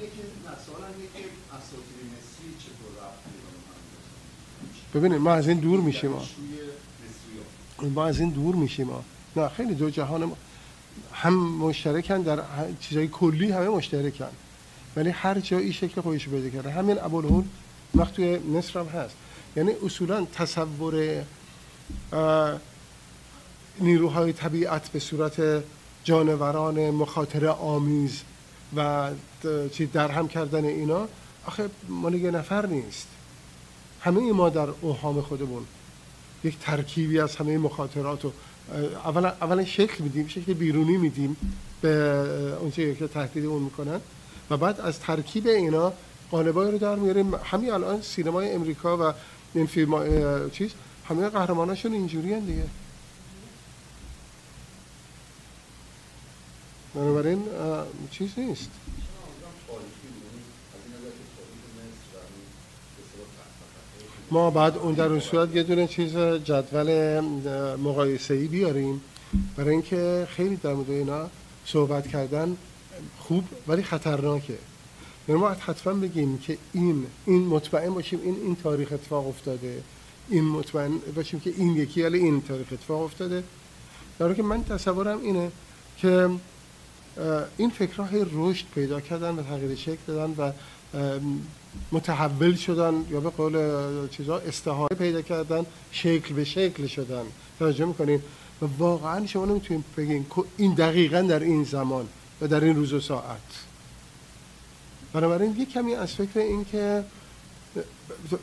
[4.95, 6.22] ببینید ما از این دور میشیم ما
[7.88, 9.05] ما از این دور میشیم ما
[9.36, 10.36] نه خیلی دو جهان ما
[11.12, 12.43] هم مشترکن در
[12.80, 14.28] چیزای کلی همه مشترکن.
[14.97, 16.70] ولی هر جایی شکل خودش پیدا کرده.
[16.70, 17.45] همین ابوالهول
[17.95, 19.14] وقت توی مصر هم هست.
[19.57, 21.24] یعنی اصولا تصور
[23.80, 25.64] نیروهای طبیعت به صورت
[26.05, 28.22] جانوران مخاطره آمیز
[28.76, 29.11] و
[29.72, 31.09] چی در هم کردن اینا
[31.47, 33.07] آخه مال یه نفر نیست.
[34.03, 35.64] همه ما در اوهام خودمون.
[36.44, 38.32] یک ترکیبی از همه مخاطرات رو
[39.05, 41.36] اولا, اولا شکل میدیم شکل بیرونی میدیم
[41.80, 41.88] به
[42.61, 44.00] اونچه که تهدید اون می‌کنن.
[44.50, 45.92] و بعد از ترکیب اینا
[46.30, 47.34] قالبایی رو در میاریم.
[47.34, 49.14] همین الان سینمای امریکا و
[49.55, 50.70] این فیلم چیز
[51.09, 52.64] همه قهرماناشون اینجوری دیگه.
[56.94, 57.42] بنابراین
[58.11, 58.70] چیز نیست.
[64.32, 67.20] ما بعد اون در اون صورت یه دونه چیز جدول
[67.76, 69.00] مقایسه ای بیاریم.
[69.56, 71.30] برای اینکه خیلی در مورد اینا
[71.66, 72.56] صحبت کردن
[73.18, 74.58] خوب ولی خطرناکه.
[75.28, 79.82] یعنی ما حتما بگیم که این این مطمئن باشیم این این تاریخ اتفاق افتاده.
[80.28, 83.44] این مطمئن باشیم که این یکی ولی این تاریخ اتفاق افتاده.
[84.18, 85.50] در که من تصورم اینه
[85.96, 86.30] که
[87.56, 90.52] این فکرها هی رشد پیدا کردن و تغییر شکل دادن و
[91.92, 93.58] متحول شدن یا به قول
[94.08, 97.22] چیزا استحاله پیدا کردن شکل به شکل شدن.
[97.58, 98.22] توجه می‌کنین؟
[98.62, 102.08] و واقعا شما نمی‌تونید بگین این دقیقا در این زمان
[102.40, 103.38] و در این روز و ساعت.
[105.12, 107.04] بنابراین یک کمی از فکر این که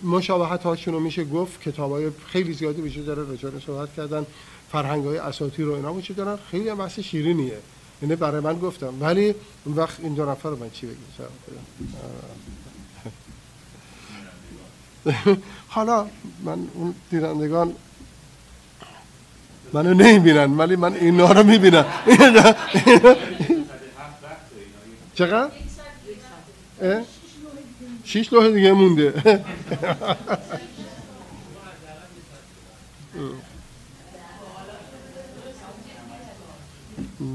[0.03, 4.25] مشابهت هاشون رو میشه گفت کتاب های خیلی زیادی وجود داره رجال صحبت کردن
[4.71, 5.17] فرهنگ های
[5.57, 6.39] رو اینا وجود دارن.
[6.51, 7.57] خیلی هم بحث شیرینیه.
[8.01, 8.93] اینه برای من گفتم.
[9.01, 11.05] ولی اون وقت این دو نفر رو من چی بگیم
[15.75, 16.05] حالا
[16.43, 17.75] من اون دیرندگان
[19.73, 21.85] منو نمی‌بینن ولی من اینا رو می‌بینم.
[25.15, 25.51] چقدر؟
[28.03, 29.13] شیش لوح دیگه مونده.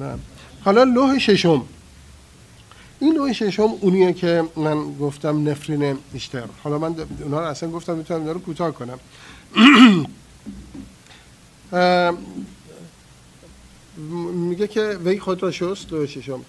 [0.01, 0.19] نه.
[0.65, 1.67] حالا لوح ششم.
[3.05, 7.97] این لوح ششم اونیه که من گفتم نفرین اشتر حالا من اونا رو اصلا گفتم
[7.97, 8.99] می‌تونم اینا رو کوتاه کنم.
[14.49, 16.41] میگه که وی خود را شست لوح ششم.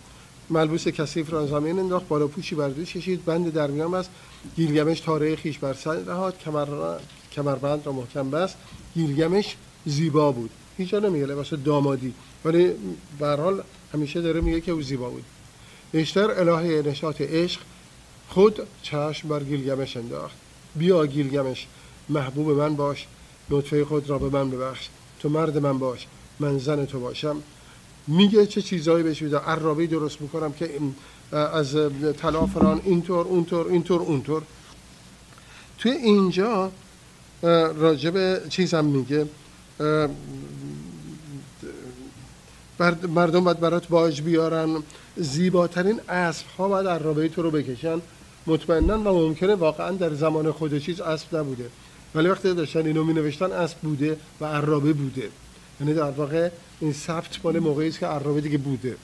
[0.49, 4.09] ملبوس کثیف را زمین انداخت بالا پوشی بر دوش کشید بند در میان است
[4.55, 6.97] گیلگمش تاره خیش بر سر رهاد کمر
[7.31, 8.57] کمربند را محکم بست.
[8.93, 10.49] گیلگمش زیبا بود.
[10.77, 12.13] هیچ نمیگه لباس دامادی.
[12.45, 12.71] ولی
[13.19, 13.61] به حال
[13.93, 15.23] همیشه داره میگه که او زیبا بود.
[15.93, 17.61] اشتر الهه نشاط عشق
[18.29, 20.35] خود چشم بر گیلگمش انداخت.
[20.75, 21.67] بیا گیلگمش
[22.09, 23.07] محبوب من باش
[23.49, 24.89] لطفه خود را به من ببخش.
[25.19, 26.07] تو مرد من باش
[26.39, 27.43] من زن تو باشم.
[28.07, 30.69] میگه چه چیزایی بهش میده عرابی درست می‌کنم که
[31.31, 31.77] از
[32.17, 34.43] طلا فران اینطور اونطور اینطور اونطور.
[35.77, 36.71] توی اینجا
[37.77, 39.25] راجب چیزم میگه.
[43.07, 44.83] مردم باید برات باج بیارن.
[45.17, 48.01] زیباترین اسب ها باید عرابه تو رو بکشن.
[48.47, 51.69] مطمئنا و ممکنه واقعا در زمان خود چیز اسب نبوده.
[52.15, 55.29] ولی وقتی داشتن اینو می نوشتن اسب بوده و عرابه بوده.
[55.81, 56.49] یعنی در واقع
[56.79, 58.95] این ثبت مال موقعی است که عرابه دیگه بوده.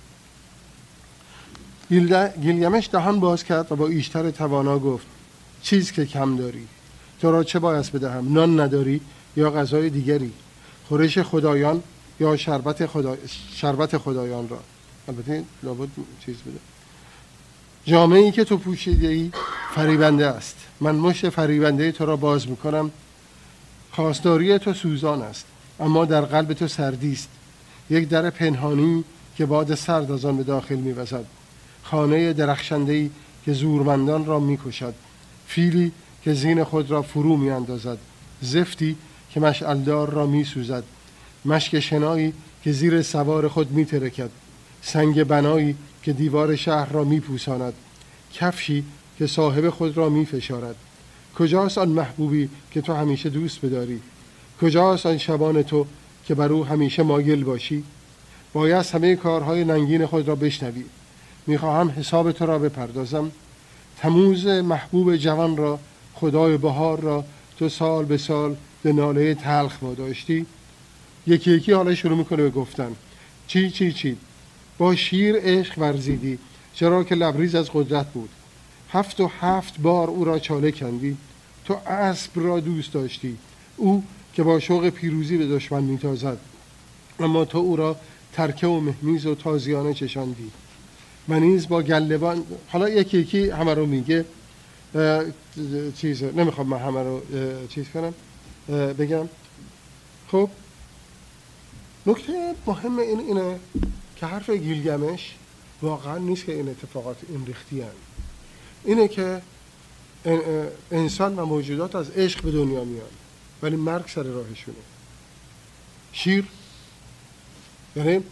[2.41, 5.05] گیلگمش دهان باز کرد و با ایشتر توانا گفت
[5.61, 6.67] چیز که کم داری.
[7.21, 9.01] تو را چه باید بدهم؟ نان نداری
[9.37, 10.31] یا غذای دیگری؟
[10.87, 11.83] خورش خدایان
[12.19, 13.17] یا شربت, خدا...
[13.53, 14.59] شربت خدایان را؟
[15.11, 15.89] البته لابد
[16.25, 16.59] چیز بده.
[17.85, 19.31] جامعه ای که تو پوشیده ای
[19.75, 20.55] فریبنده است.
[20.81, 22.91] من مشت فریبنده تو را باز می‌کنم.
[23.91, 25.45] خواستاری تو سوزان است
[25.79, 27.29] اما در قلب تو سردی است.
[27.89, 29.03] یک در پنهانی
[29.37, 31.25] که باد سرد از آن به داخل میوزد.
[31.83, 33.09] خانه درخشنده ای
[33.45, 34.93] که زورمندان را می‌کشد.
[35.47, 35.91] فیلی
[36.23, 37.97] که زین خود را فرو میاندازد.
[38.41, 38.95] زفتی
[39.33, 40.83] که مشعلدار را میسوزد.
[41.45, 42.33] مشک شنایی
[42.63, 44.29] که زیر سوار خود میترکد.
[44.81, 47.73] سنگ بنایی که دیوار شهر را میپوساند
[48.33, 48.83] کفشی
[49.17, 50.75] که صاحب خود را میفشارد.
[51.37, 54.01] کجاست آن محبوبی که تو همیشه دوست بداری؟
[54.61, 55.85] کجاست آن شبان تو
[56.25, 57.83] که بر او همیشه مایل باشی؟
[58.53, 60.83] باید همه کارهای ننگین خود را بشنوی.
[61.47, 63.31] می‌خواهم حساب تو را بپردازم.
[63.97, 65.79] تموز محبوب جوان را
[66.13, 67.25] خدای بهار را
[67.59, 70.45] تو سال به سال به ناله تلخ واداشتی.
[71.27, 72.91] یکی یکی حالا شروع می‌کنه به گفتن.
[73.47, 74.17] چی چی چی؟
[74.81, 76.39] با شیر عشق ورزیدی
[76.73, 78.29] چرا که لبریز از قدرت بود.
[78.91, 81.17] هفت و هفت بار او را چاله کندی
[81.65, 83.37] تو اسب را دوست داشتی.
[83.77, 84.03] او
[84.33, 86.37] که با شوق پیروزی به دشمن میتازد
[87.19, 87.95] اما تو او را
[88.33, 90.51] ترکه و مهمیز و تازیانه چشاندی.
[91.29, 94.25] و نیز با گلبان حالا یکی یکی همه رو میگه
[94.95, 95.23] اه،
[95.97, 97.21] چیز نمی‌خوام من همه رو
[97.67, 98.13] چیز کنم
[98.93, 99.29] بگم.
[100.31, 100.49] خب
[102.05, 103.59] نکته مهم این اینه
[104.21, 105.35] که حرف گیلگمش
[105.81, 107.83] واقعا نیست که این اتفاقات این ریختی
[108.83, 109.41] اینه که
[110.91, 113.09] انسان و موجودات از عشق به دنیا میان
[113.61, 114.77] ولی مرگ سر راهشونه.
[116.11, 116.45] شیر
[117.95, 118.23] یعنی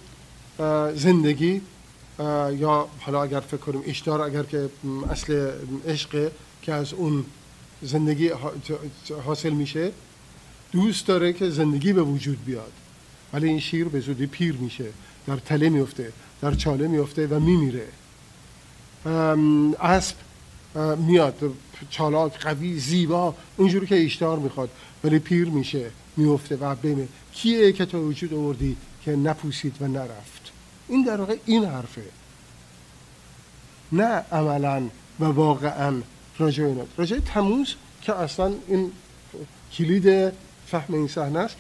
[0.96, 1.62] زندگی
[2.58, 4.70] یا حالا اگر فکر کنیم اشتار اگر که
[5.12, 5.52] اصل
[5.88, 6.32] عشق
[6.62, 7.26] که از اون
[7.82, 8.32] زندگی
[9.26, 9.92] حاصل میشه
[10.72, 12.72] دوست داره که زندگی به وجود بیاد.
[13.34, 14.86] ولی این شیر به زودی پیر میشه.
[15.28, 17.88] در تله میفته در چاله میفته و میمیره.
[19.80, 20.16] اسب
[20.98, 21.54] میاد
[21.90, 24.70] چالاک قوی زیبا اونجوری که اشتهار می‌خواد
[25.04, 30.52] ولی پیر میشه میفته و بمه کیه که تو وجود آوردی که نپوسید و نرفت؟
[30.88, 32.04] این در واقع این حرفه.
[33.92, 34.84] نه عملا
[35.20, 36.02] و واقعا
[36.38, 38.92] راجع اینا راجع تموز که اصلا این
[39.74, 40.34] کلید
[40.68, 41.56] فهم این صحنه است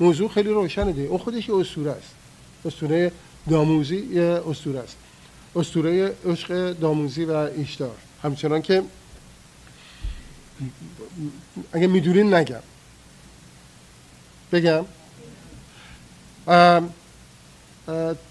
[0.00, 1.08] موضوع خیلی روشنه دیگه.
[1.08, 1.54] اون خودش یه
[1.90, 2.15] است.
[2.66, 3.12] اسطوره
[3.50, 4.96] داموزی اسطوره است.
[5.56, 7.96] اسطوره عشق داموزی و ایشتار.
[8.22, 8.82] همچنان که
[11.72, 12.62] اگه می‌دونین نگم.
[14.52, 14.84] بگم.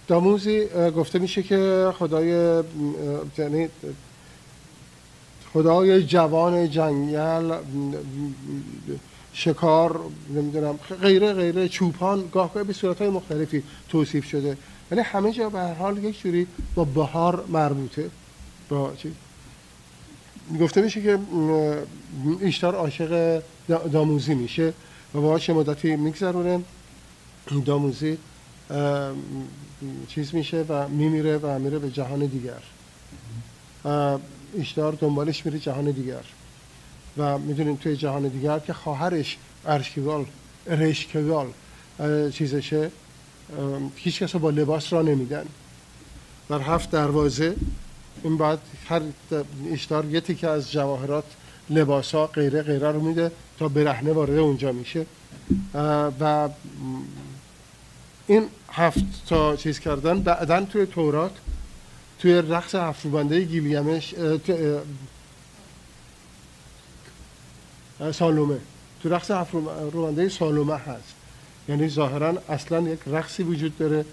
[0.07, 0.65] داموزی
[0.95, 2.63] گفته میشه که خدای
[3.37, 3.69] یعنی
[5.53, 7.57] خدای جوان جنگل
[9.35, 14.57] شکار نمی‌دونم غیره غیره چوپان گاه به صورت های مختلفی توصیف شده.
[14.91, 18.09] ولی همه جا به هر حال یک جوری با بهار مربوطه.
[18.69, 19.11] با چی؟
[20.61, 21.19] گفته میشه که
[22.41, 24.73] ایشتار عاشق دا- داموزی میشه
[25.15, 26.61] و باهاش مدتی میگذرونه.
[27.65, 28.17] داموزی
[30.07, 32.61] چیز میشه و میمیره و میره به جهان دیگر.
[34.53, 36.23] ایشتار دنبالش میره جهان دیگر.
[37.17, 40.25] و می‌دونیم توی جهان دیگر که خواهرش ارشکگال
[40.67, 41.47] رشکگال
[41.99, 42.91] اه، چیزشه.
[43.95, 45.45] هیچ کس با لباس را نمیدن.
[46.49, 47.55] در هفت دروازه
[48.23, 48.59] این بعد
[48.89, 49.01] هر
[49.71, 51.23] اشتار یه تیکه از جواهرات
[51.69, 55.05] لباس ها غیره غیره رو میده تا برهنه وارد اونجا میشه.
[56.19, 56.49] و
[58.27, 61.31] این هفت تا چیز کردن بعدا توی تورات
[62.19, 62.75] توی رقص
[64.37, 64.81] تو- اه،
[68.11, 68.57] سالومه.
[69.03, 71.13] تو رقص هفت‌روبنده سالومه هست.
[71.69, 74.05] یعنی ظاهرا اصلا یک رقصی وجود داره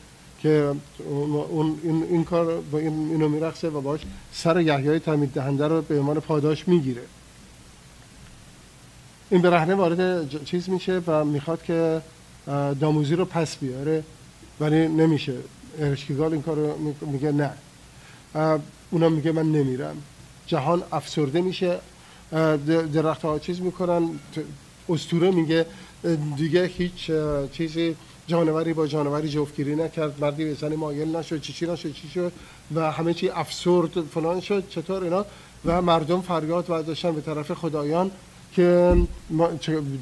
[0.43, 0.75] که
[1.09, 4.01] اون این, این کار با این اینو میرقصه و باش
[4.33, 7.03] سر یحیای تعمید دهنده رو به عنوان پاداش می‌گیره.
[9.31, 12.03] این برهنه وارد چیز میشه و می‌خواد که
[12.81, 14.05] داموزی رو پس بیاره
[14.61, 15.35] ولی نمیشه.
[15.79, 17.51] ارشکیگال این کار رو می- میگه نه.
[18.35, 18.61] اه،
[18.91, 19.97] اونا میگه من نمیرم.
[20.47, 21.79] جهان افسرده میشه.
[22.93, 24.09] درخت ها چیز می‌کنن
[24.89, 25.67] استوره میگه
[26.37, 27.11] دیگه هیچ
[27.53, 32.09] چیزی جانوری با جانوری جفتگیری نکرد مردی به زنی مایل نشد چی چی نشد چی
[32.09, 32.33] شد
[32.75, 35.27] و همه چی افسرد فلان شد چطور اینا؟
[35.65, 38.11] و مردم فریاد برداشتن به طرف خدایان
[38.57, 38.97] که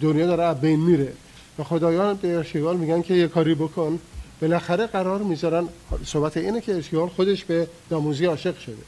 [0.01, 1.13] دنیا داره از بین میره.
[1.59, 3.99] و خدایان به ارشیگال میگن که یه کاری بکن.
[4.41, 5.69] بالاخره قرار می‌ذارن
[6.05, 8.83] صحبت اینه که ارشیگال خودش به داموزی عاشق شده.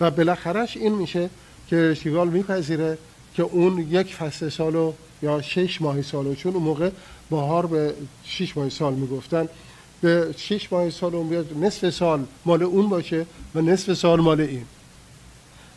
[0.00, 1.30] و بالاخرهش این میشه
[1.70, 2.98] که ارشیگال میپذیره
[3.34, 4.92] که اون یک فصل سالو
[5.22, 6.90] یا شش ماه سالو چون اون موقع
[7.30, 7.94] بهار به
[8.24, 9.48] شش ماه سال می‌گفتن.
[10.00, 14.40] به شش ماه سال اون بیاد نصف سال مال اون باشه و نصف سال مال
[14.40, 14.64] این.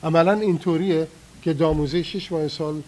[0.03, 1.07] عملا اینطوریه
[1.41, 2.81] که داموزه شش ماه سال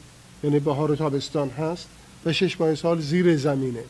[0.43, 1.87] یعنی بهار و تابستان هست
[2.25, 3.83] و شش ماه سال زیر زمینه.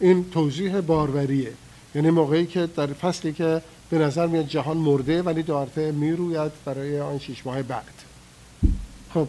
[0.00, 1.52] این توضیح باروریه.
[1.94, 7.00] یعنی موقعی که در فصلی که به نظر میاد جهان مرده ولی دارته می‌روید برای
[7.00, 8.15] آن شش ماه بعد.
[9.14, 9.28] خب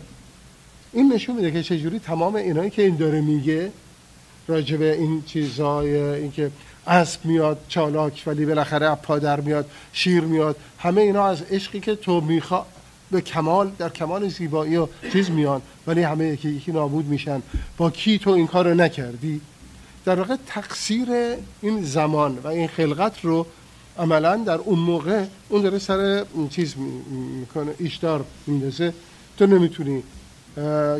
[0.93, 3.71] این نشون میده که چجوری تمام اینایی که این داره میگه
[4.47, 6.51] راجع به این چیزهای اینکه
[6.87, 12.21] اسب میاد چالاک ولی بالاخره پادر میاد شیر میاد همه اینا از عشقی که تو
[12.21, 12.65] میخوا
[13.11, 17.41] به کمال در کمال زیبایی و چیز میان ولی همه یکی یکی نابود میشن.
[17.77, 19.41] با کی تو این کار نکردی؟
[20.05, 21.07] در واقع تقصیر
[21.61, 23.45] این زمان و این خلقت رو
[23.99, 28.93] عملا در اون موقع اون داره سر چیز می- می‌کنه ایشدار میندازه.
[29.37, 30.03] تو نمی‌تونی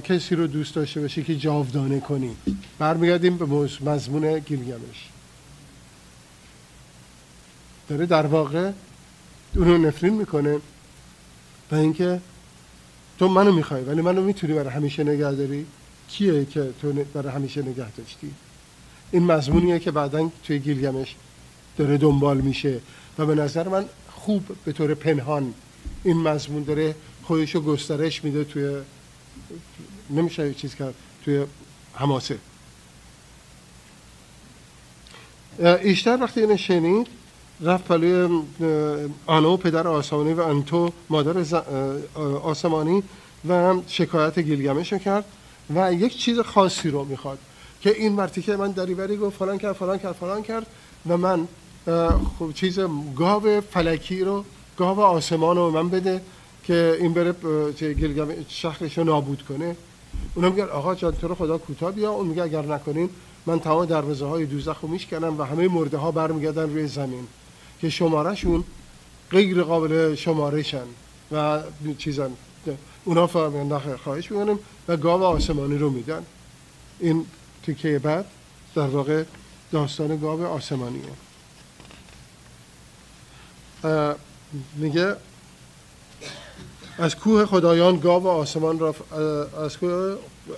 [0.04, 2.36] کسی رو دوست داشته باشی که جاودانه کنی.
[2.80, 3.46] برمیگردیم به
[3.86, 5.10] مضمون گیلگمش
[7.90, 8.72] داره در واقع
[9.56, 10.60] اونو نفرین می‌کنه
[11.72, 12.22] و اینکه
[13.20, 15.66] تو منو می‌خوای ولی منو می‌تونی برای همیشه نگه داری؟
[16.08, 18.32] کیه که تو برای همیشه نگه داشتی؟
[19.12, 21.16] این مضمونیه که بعدا توی گیلگمش
[21.78, 22.80] داره دنبال میشه
[23.18, 25.54] و به نظر من خوب به طور پنهان
[26.04, 26.96] این مضمون داره
[27.28, 28.78] خودش رو گسترش میده توی
[30.10, 30.94] نمیشه چیز کرد
[31.26, 31.46] توی
[31.94, 32.38] حماسه.
[35.60, 37.08] ایشتر وقتی اینو شنید
[37.62, 38.44] رفت پلوی
[39.26, 41.62] آنو پدر آسمانی و انتو مادر
[42.44, 43.04] آسمانی
[43.50, 45.26] و شکایت گیلگمش کرد
[45.76, 47.38] و یک چیز خاصی رو می‌خواد
[47.82, 50.68] که این مرتی که من دریوری گفت فلان کرد فلان کرد فلان کرد
[51.08, 51.48] و من
[52.40, 52.80] خب چیز
[53.16, 54.46] گاو فلکی رو
[54.78, 56.22] گاو آسمان رو من بده
[56.68, 57.36] که این بره
[58.50, 59.76] شهرش رو نابود کنه.
[60.36, 62.12] اونا میگن آقا جان تو رو خدا کوتاه بیا.
[62.12, 63.10] اون میگه اگر نکنین
[63.46, 67.28] من تمام دروازه های دوزخ رو میشکنم و همه مرده ها برمیگردن روی زمین.
[67.82, 68.64] که شمارهشون
[69.32, 70.86] غیر قابل شمارشن
[71.32, 71.64] و
[71.98, 72.32] چیزن.
[73.06, 76.24] اونا فهمیدن خواهش می‌کنیم و گاو آسمانی رو میدن.
[77.00, 77.26] این
[77.64, 78.26] تیکه بعد
[78.76, 79.24] در واقع
[79.72, 81.04] داستان گاو آسمانیه.
[84.76, 85.16] میگه
[86.98, 88.96] از کوه خدایان گاو آسمان را
[89.66, 90.16] از کوه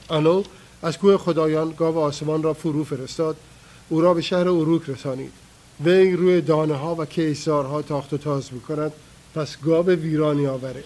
[0.09, 0.43] انو
[0.83, 3.37] از کوه خدایان گاو آسمان را فرو فرستاد.
[3.89, 5.31] او را به شهر اروک رسانید.
[5.83, 8.91] وی روی دانه ها و کیسارها تاخت و تاز می‌کند.
[9.35, 10.83] پس گاو ویرانی آوره.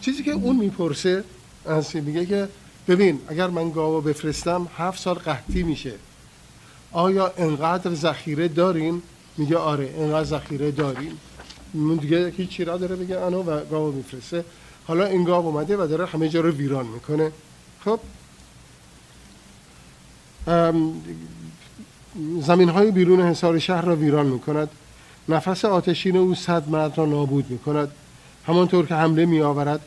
[0.00, 1.24] چیزی که اون می‌پرسه
[1.66, 2.48] از میگه که
[2.88, 5.92] ببین اگر من گاو بفرستم هفت سال قحطی میشه.
[6.92, 9.02] آیا انقدر ذخیره داریم
[9.36, 11.18] میگه آره انقدر ذخیره داریم.
[12.00, 14.44] دیگه هیچی را داره بگه انو و گاو میفرسته.
[14.86, 17.32] حالا این گاو اومده و داره همه جا رو ویران می‌کنه.
[17.84, 18.00] خب؟
[22.40, 24.70] زمین های بیرون حصار شهر را ویران می‌کند.
[25.28, 27.92] نفس آتشین او صد مرد را نابود می‌کند.
[28.46, 29.80] همانطور که حمله می آورد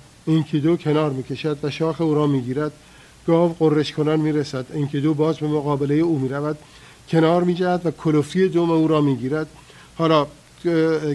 [0.64, 2.72] دو کنار می کشد و شاخ او را می گیرد
[3.28, 6.58] گاو قررش کنان می رسد دو باز به مقابله او می رود
[7.10, 9.48] کنار می جد و کلفتی دوم او را می گیرد
[9.98, 10.28] حالا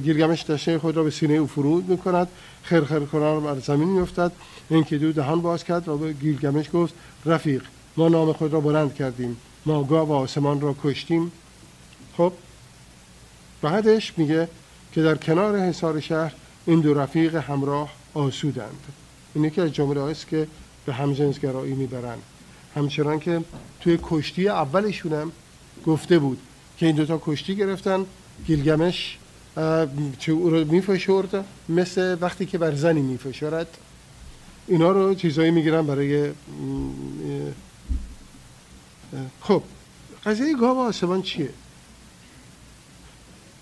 [0.05, 2.29] گیرگمش دشته خود را به سینه او فرود می کند
[2.63, 4.33] خرخر کنان بر زمین می افتد
[4.71, 6.95] دو دهان باز کرد و به گیلگمش گفت
[7.27, 7.63] رفیق
[7.97, 9.37] ما نام خود را بلند کردیم.
[9.67, 11.33] ما گاو و آسمان را کشتیم.
[12.17, 12.33] خب
[13.63, 14.49] بعدش میگه
[14.93, 16.33] که در کنار حصار شهر
[16.67, 18.85] این دو رفیق همراه آسودند.
[19.35, 20.47] این یکی از جمله است که
[20.87, 22.19] به همجنسگرایی می‌برن
[22.77, 23.41] همچنان که
[23.81, 25.33] توی کشتی اولشونم
[25.87, 26.39] گفته بود
[26.79, 28.07] که این دوتا کشتی گرفتن
[28.47, 29.19] گیلگمش
[30.19, 33.79] چه او رو میفشرد مثل وقتی که بر زنی میفشرد.
[34.67, 36.31] اینا رو چیزایی می‌گیرن برای
[39.41, 39.63] خب
[40.25, 41.51] قضیه گاو آسمان چیه؟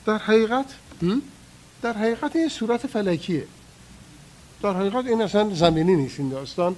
[0.07, 0.67] در حقیقت
[1.83, 3.47] در حقیقت این صورت فلکیه.
[4.63, 6.77] در حقیقت این اصلا زمینی نیست این داستان.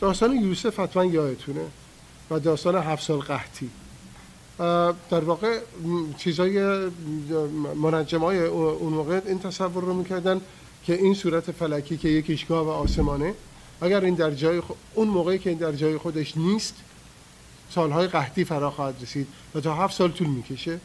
[0.00, 1.64] داستان یوسف حتما یادتونه.
[2.30, 3.70] و داستان هفت سال قحطی.
[5.10, 5.58] در واقع
[6.18, 6.86] چیزای
[7.76, 10.40] منجم های اون موقع این تصور رو می‌کردن
[10.84, 13.34] که این صورت فلکی که یکیش گاو آسمانه
[13.80, 14.62] اگر این در جای
[14.94, 16.74] اون موقعی که این در جای خودش نیست
[17.70, 20.80] سالهای قحطی فرا خواهد رسید و تا هفت سال طول می‌کشه.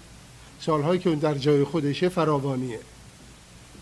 [0.60, 2.80] سالهایی که اون در جای خودشه فراوانیه.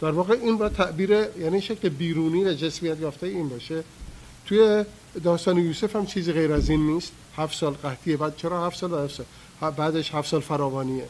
[0.02, 3.84] در واقع این با تعبیر یعنی شکل بیرونی و جسمیت یافته این باشه.
[4.46, 4.86] توی
[5.24, 7.12] داستان یوسف هم چیزی غیر از این نیست.
[7.38, 9.26] هفت سال قحطیه بعد چرا هفت سال و هفت سال؟
[9.62, 11.06] بعدش هفت سال فراوانیه.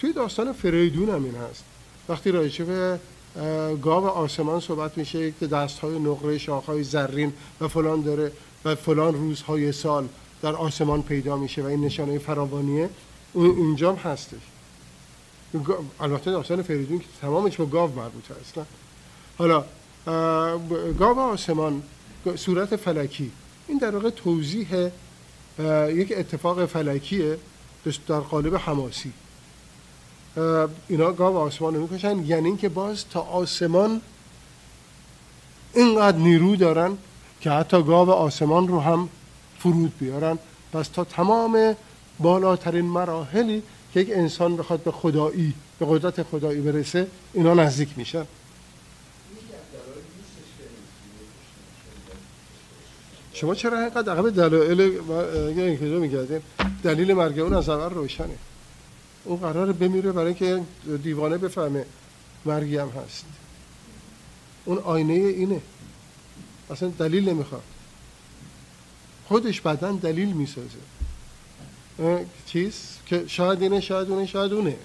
[0.00, 1.64] توی داستان فریدون هم این هست.
[2.08, 3.00] وقتی راجع به
[3.82, 8.32] گاو آسمان صحبت میشه که دست های نقره شاخ های زرین و فلان داره
[8.64, 10.08] و فلان روزهای سال
[10.42, 12.90] در آسمان پیدا میشه و این نشانه فراوانیه.
[13.32, 14.40] اون اینجام هستش.
[16.00, 18.54] البته داستان فریدون که تمامش با گاو مربوطه است
[19.38, 19.64] حالا
[20.98, 21.82] گاو آسمان
[22.36, 23.30] صورت فلکی.
[23.68, 24.90] این در واقع توضیح
[25.88, 27.38] یک اتفاق فلکیه.
[27.96, 29.12] در قالب حماسی.
[30.88, 32.24] اینا گاو آسمان رو می‌کشن.
[32.24, 34.00] یعنی اینکه باز تا آسمان
[35.74, 36.98] اینقدر نیرو دارن
[37.40, 39.08] که حتی گاو آسمان رو هم
[39.58, 40.38] فرود بیارن.
[40.72, 41.76] پس تا تمام
[42.18, 43.62] بالاترین مراحلی
[43.94, 48.26] که یک انسان بخواد به خدایی به قدرت خدایی برسه اینا نزدیک میشن.
[53.40, 54.80] شما چرا اینقدر عقب دلایل
[55.58, 56.40] اینکه میگردین
[56.82, 58.36] دلیل مرگ اون از اول روشنه.
[59.24, 60.62] اون قرار بمیره برای اینکه
[61.02, 61.84] دیوانه بفهمه
[62.44, 63.24] مرگی هم هست.
[64.64, 65.60] اون آینه اینه.
[66.70, 67.62] اصلا دلیل نمی‌خواد.
[69.28, 70.78] خودش بدن دلیل می‌سازه.
[72.46, 72.74] چیز؟
[73.06, 74.76] که شاید اینه شاید اونه شاید اونه.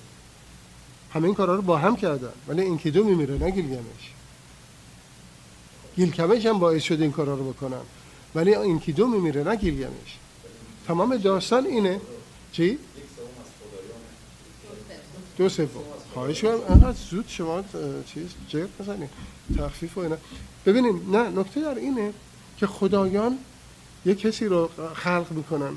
[1.14, 2.34] همه این کارا رو با هم کردن.
[2.48, 4.14] ولی این دو میمیره نه گیلگمش.
[5.96, 7.82] گیلکمش هم باعث شده این کارا رو بکنن.
[8.36, 10.18] ولی این دو میمیره نه گیلگمش
[10.88, 12.02] تمام داستان اینه.
[12.52, 12.78] چی؟
[15.38, 15.68] دو سوم.
[16.14, 17.64] خواهش کنم انقدر زود شما
[18.14, 19.10] چیز جرد بزنید
[19.58, 20.18] تخفیف و اینا.
[20.66, 22.14] ببینیم نه نکته در اینه
[22.58, 23.38] که خدایان
[24.06, 25.76] یه کسی رو خلق می‌کنن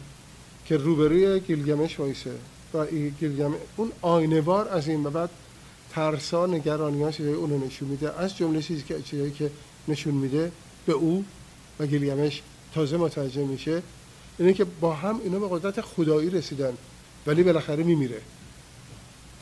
[0.66, 2.30] که روبروی گیلگمش وایسه.
[2.74, 2.86] و
[3.20, 5.30] گیلگم اون آینوار از این بعد
[5.90, 8.20] ترسا نگرانی ها اون رو نشون میده.
[8.20, 9.50] از جمله چیزی که چیزایی که
[9.88, 10.52] نشون میده
[10.86, 11.24] به او
[11.80, 12.42] و گیلگمش
[12.74, 13.82] تازه متوجه میشه
[14.38, 16.72] اینه که با هم اینا به قدرت خدایی رسیدن
[17.26, 18.20] ولی بالاخره میمیره.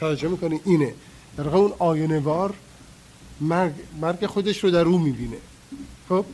[0.00, 0.94] توجه می‌کنی؟ اینه.
[1.36, 2.54] در اون آینوار
[3.40, 5.36] مرگ, مرگ خودش رو در او می‌بینه.
[6.08, 6.24] خب؟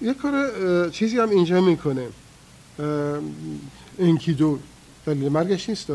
[0.00, 2.08] یه کار چیزی هم اینجا می‌کنه.
[3.98, 4.58] انکیدو
[5.06, 5.90] دلیل مرگش نیست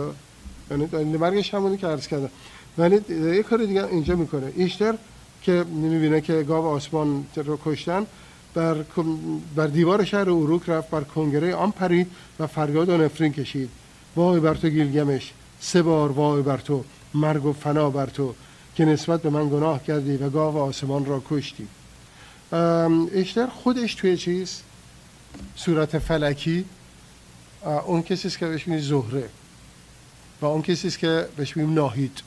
[0.71, 2.29] یعنی دلیل مرگش همونی که عرض کردم.
[2.77, 3.01] ولی
[3.35, 4.53] یه کار دیگه اینجا می‌کنه.
[4.55, 4.95] ایشتر
[5.41, 8.05] که می‌بینه که گاو آسمان رو کشتن
[8.53, 8.75] بر,
[9.55, 12.07] بر دیوار شهر اروک رفت بر کنگره آن پرید
[12.39, 13.69] و فریاد و نفرین کشید.
[14.15, 15.33] وای بر تو گیلگمش.
[15.59, 16.83] سه بار وای بر تو.
[17.13, 18.33] مرگ و فنا بر تو
[18.75, 21.67] که نسبت به من گناه کردی و گاو آسمان را کشتی.
[23.13, 24.61] اشتر خودش توی چیز؟
[25.55, 26.65] صورت فلکی.
[27.85, 29.29] اون کسی که بهش زهره.
[30.41, 32.21] و اون کسی که بهش میگیم ناهید.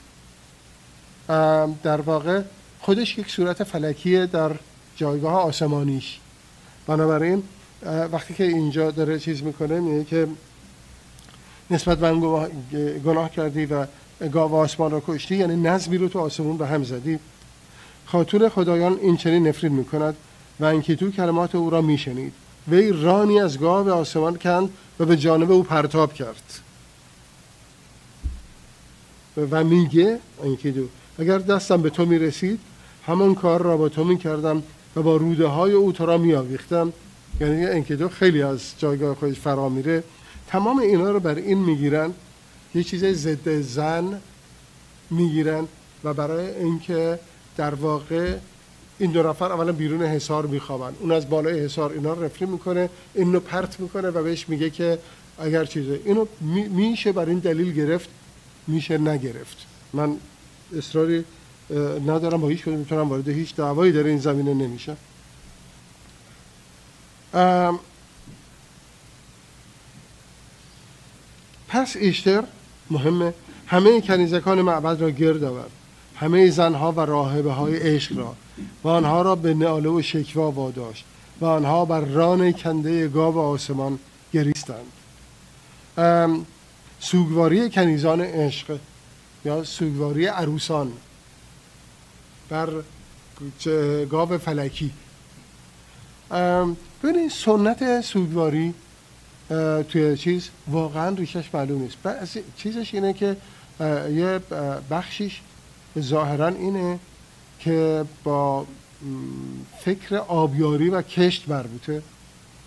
[1.83, 2.41] در واقع
[2.79, 4.51] خودش یک صورت فلکیه در
[4.95, 6.19] جایگاه آسمانیش.
[6.87, 7.43] بنابراین
[8.11, 10.27] وقتی که اینجا داره چیز می‌کنه میگه که
[11.71, 12.19] نسبت من
[13.05, 13.85] گناه کردی و
[14.31, 17.19] گاو آسمان را کشتی یعنی نظمی رو تو آسمون به هم زدی.
[18.05, 20.15] خاتون خدایان این چنین نفرین می‌کند
[20.59, 22.33] و اینکه تو کلمات او را میشنید.
[22.67, 26.59] وی رانی از گاو آسمان کند و به جانب او پرتاب کرد.
[29.51, 30.87] و میگه اینکه دو
[31.19, 32.59] اگر دستم به تو می‌رسید
[33.05, 34.63] همان کار را با تو می‌کردم
[34.95, 36.93] و با روده های او تو را میآویختم.
[37.41, 40.03] یعنی اینکه دو خیلی از جایگاه خودش فرا میره.
[40.47, 42.13] تمام اینا رو بر این می‌گیرن
[42.75, 44.21] یه چیز ضد زن
[45.09, 45.67] می‌گیرن
[46.03, 47.19] و برای اینکه
[47.57, 48.35] در واقع
[48.99, 50.93] این دو نفر اولا بیرون حصار میخوابن.
[50.99, 54.99] اون از بالای حصار اینا رفری می‌کنه اینو پرت می‌کنه و بهش میگه که
[55.39, 55.99] اگر چیزه.
[56.05, 56.25] اینو
[56.69, 58.09] میشه بر این دلیل گرفت
[58.67, 59.57] میشه نگرفت.
[59.93, 60.17] من
[60.77, 61.25] اصراری
[62.07, 64.97] ندارم با هیچ کدوم می‌تونم وارد هیچ دعوایی در این زمینه نمیشه
[71.67, 72.43] پس ایشتر
[72.89, 73.33] مهمه
[73.67, 75.71] همه کنیزکان معبد را گرد آورد.
[76.15, 78.35] همه زنها و راهبه های عشق را
[78.83, 81.05] و آنها را به ناله و شکوا واداشت
[81.41, 83.99] و آنها بر ران کنده گاو آسمان
[84.33, 84.85] گریستند.
[86.99, 88.79] سوگواری کنیزان عشق
[89.45, 90.91] یا سوگواری عروسان
[92.49, 92.69] بر
[94.09, 94.91] گاو فلکی.
[97.03, 98.73] ببینید سنت سوگواری
[99.89, 101.97] توی چیز واقعا ریشش معلوم نیست.
[102.57, 103.37] چیزش اینه که
[104.09, 104.39] یه
[104.91, 105.41] بخشیش
[105.99, 106.99] ظاهرا اینه
[107.59, 108.65] که با
[109.79, 112.01] فکر آبیاری و کشت مربوطه.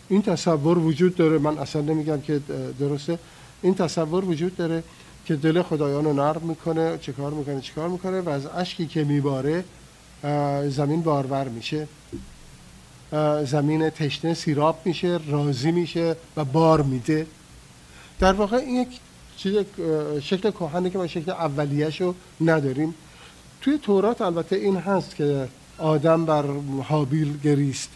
[0.09, 1.39] این تصور وجود داره.
[1.39, 2.41] من اصلا نمیگم که
[2.81, 3.18] درسته.
[3.63, 4.83] این تصور وجود داره
[5.27, 8.87] که دل خدایان رو نرم می‌کنه چه کار می‌کنه چه کار می‌کنه و از اشکی
[8.87, 9.65] که میباره
[10.69, 11.89] زمین بارور میشه.
[13.45, 17.27] زمین تشنه سیراب میشه راضی میشه و بار میده.
[18.20, 18.89] در واقع این یک
[19.37, 19.55] چیز
[20.23, 22.95] شکل کهنه که ما شکل اولیش رو نداریم.
[23.61, 26.45] توی تورات البته این هست که آدم بر
[26.89, 27.91] حابیل گریست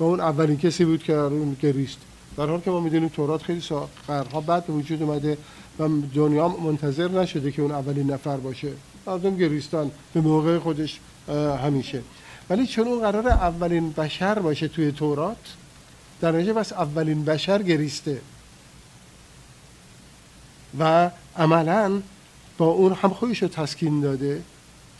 [0.00, 1.98] و اون اولین کسی بود که اون گریست.
[2.38, 3.62] در حال که ما می‌دونیم تورات خیلی
[4.08, 5.38] قرنها بعد به وجود اومده
[5.78, 8.72] و دنیا منتظر نشده که اون اولین نفر باشه.
[9.06, 11.00] مردم گریستان به موقع خودش
[11.62, 12.02] همیشه.
[12.50, 15.36] ولی چون اون قرار اولین بشر باشه توی تورات
[16.20, 18.20] در نتیجه بس اولین بشر گریسته.
[20.78, 22.02] و عملا
[22.58, 24.42] با اون هم خودش رو تسکین داده.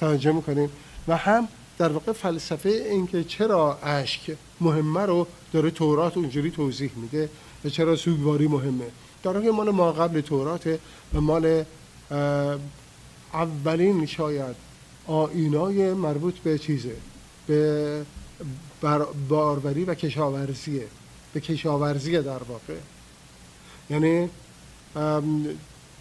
[0.01, 0.71] توجه می‌کنیم.
[1.09, 1.49] و هم
[1.79, 7.29] در واقع فلسفه اینکه چرا اشک مهمه رو داره تورات اونجوری توضیح میده
[7.65, 8.87] و چرا سوگواری مهمه.
[9.23, 10.79] در واقع مال ما قبل توراته
[11.15, 11.65] و مال
[13.33, 14.57] اولین شاید
[15.07, 16.97] آینای مربوط به چیزه؟
[17.47, 18.05] به
[19.29, 20.87] باروری و کشاورزیه.
[21.33, 22.77] به کشاورزی در واقع.
[23.91, 24.29] یعنی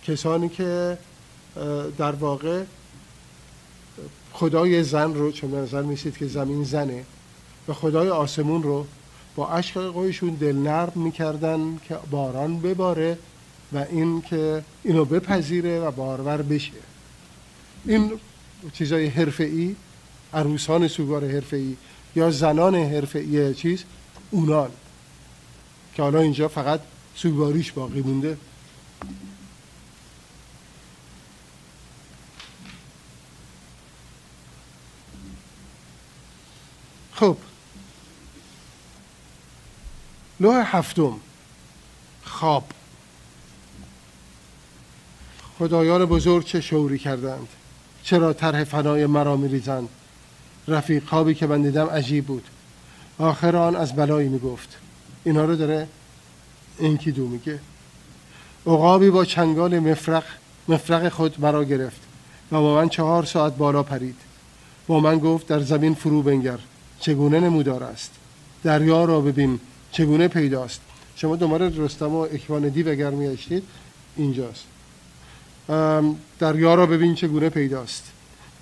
[0.03, 0.97] کسانی که
[1.97, 2.63] در واقع
[4.37, 7.03] خدای زن رو چون نظر میسید که زمین زنه
[7.67, 8.85] و خدای آسمون رو
[9.35, 13.17] با عشق قویشون دل نرم می‌کردن که باران بباره
[13.73, 16.71] و این که اینو بپذیره و بارور بشه.
[17.85, 18.11] این
[18.73, 19.75] چیزای حرفه‌ای
[20.33, 21.75] عروسان سوگوار حرفه‌ای
[22.15, 23.83] یا زنان حرفه‌ای چیز
[24.31, 24.69] اونان.
[25.95, 26.79] که حالا اینجا فقط
[27.15, 28.37] سوگواریش باقی مونده.
[37.19, 37.37] خب.
[40.39, 41.13] لوح هفتم.
[42.23, 42.63] خواب.
[45.59, 47.47] خدایان بزرگ چه شوری کردند؟
[48.03, 49.89] چرا طرح فنای مرا میریزند؟
[50.67, 52.43] رفیق خوابی که من دیدم عجیب بود.
[53.17, 54.77] آخر آن از بلایی می‌گفت.
[55.23, 55.87] اینا رو داره؟
[56.79, 57.59] انکیدو میگه؟
[58.67, 60.23] عقابی با چنگال مفرق
[60.67, 62.01] مفرق خود مرا گرفت
[62.51, 64.15] و با من چهار ساعت بالا پرید.
[64.87, 66.59] با من گفت در زمین فرو بنگر.
[66.99, 68.11] چگونه نمودار است.
[68.63, 69.59] دریا را ببین
[69.91, 70.81] چگونه پیداست.
[71.15, 73.63] شما دوباره رستم و اکوان دیو اگر میاشتید
[74.17, 74.63] اینجاست.
[76.39, 78.03] دریا را ببین چگونه پیداست.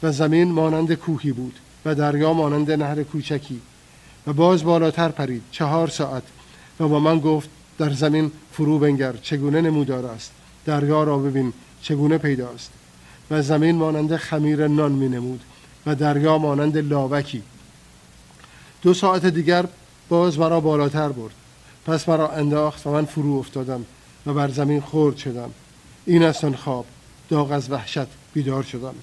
[0.03, 3.62] و زمین مانند کوهی بود و دریا مانند نهر کوچکی.
[4.28, 6.24] و باز بالاتر پرید چهار ساعت.
[6.80, 10.32] و با من گفت در زمین فرو بنگر چگونه نمودار است.
[10.66, 12.72] دریا را ببین چگونه پیداست.
[13.32, 15.41] و زمین مانند خمیر نان می نمود
[15.86, 17.44] و دریا مانند لاوکی.
[18.86, 19.66] دو ساعت دیگر
[20.10, 21.34] باز مرا بالاتر برد.
[21.86, 23.86] پس مرا انداخت و من فرو افتادم
[24.26, 25.52] و بر زمین خورد شدم.
[26.06, 26.86] این است آن خواب.
[27.30, 28.95] داغ از وحشت بیدار شدم.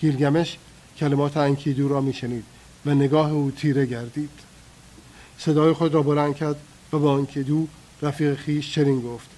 [0.00, 0.58] گیلگمش
[0.96, 2.44] کلمات انکیدو را میشنید
[2.86, 4.30] و نگاه او تیره گردید.
[5.38, 6.56] صدای خود را بلند کرد
[6.92, 7.66] و با انکیدو
[8.02, 9.28] رفیق خیش چنین گفت.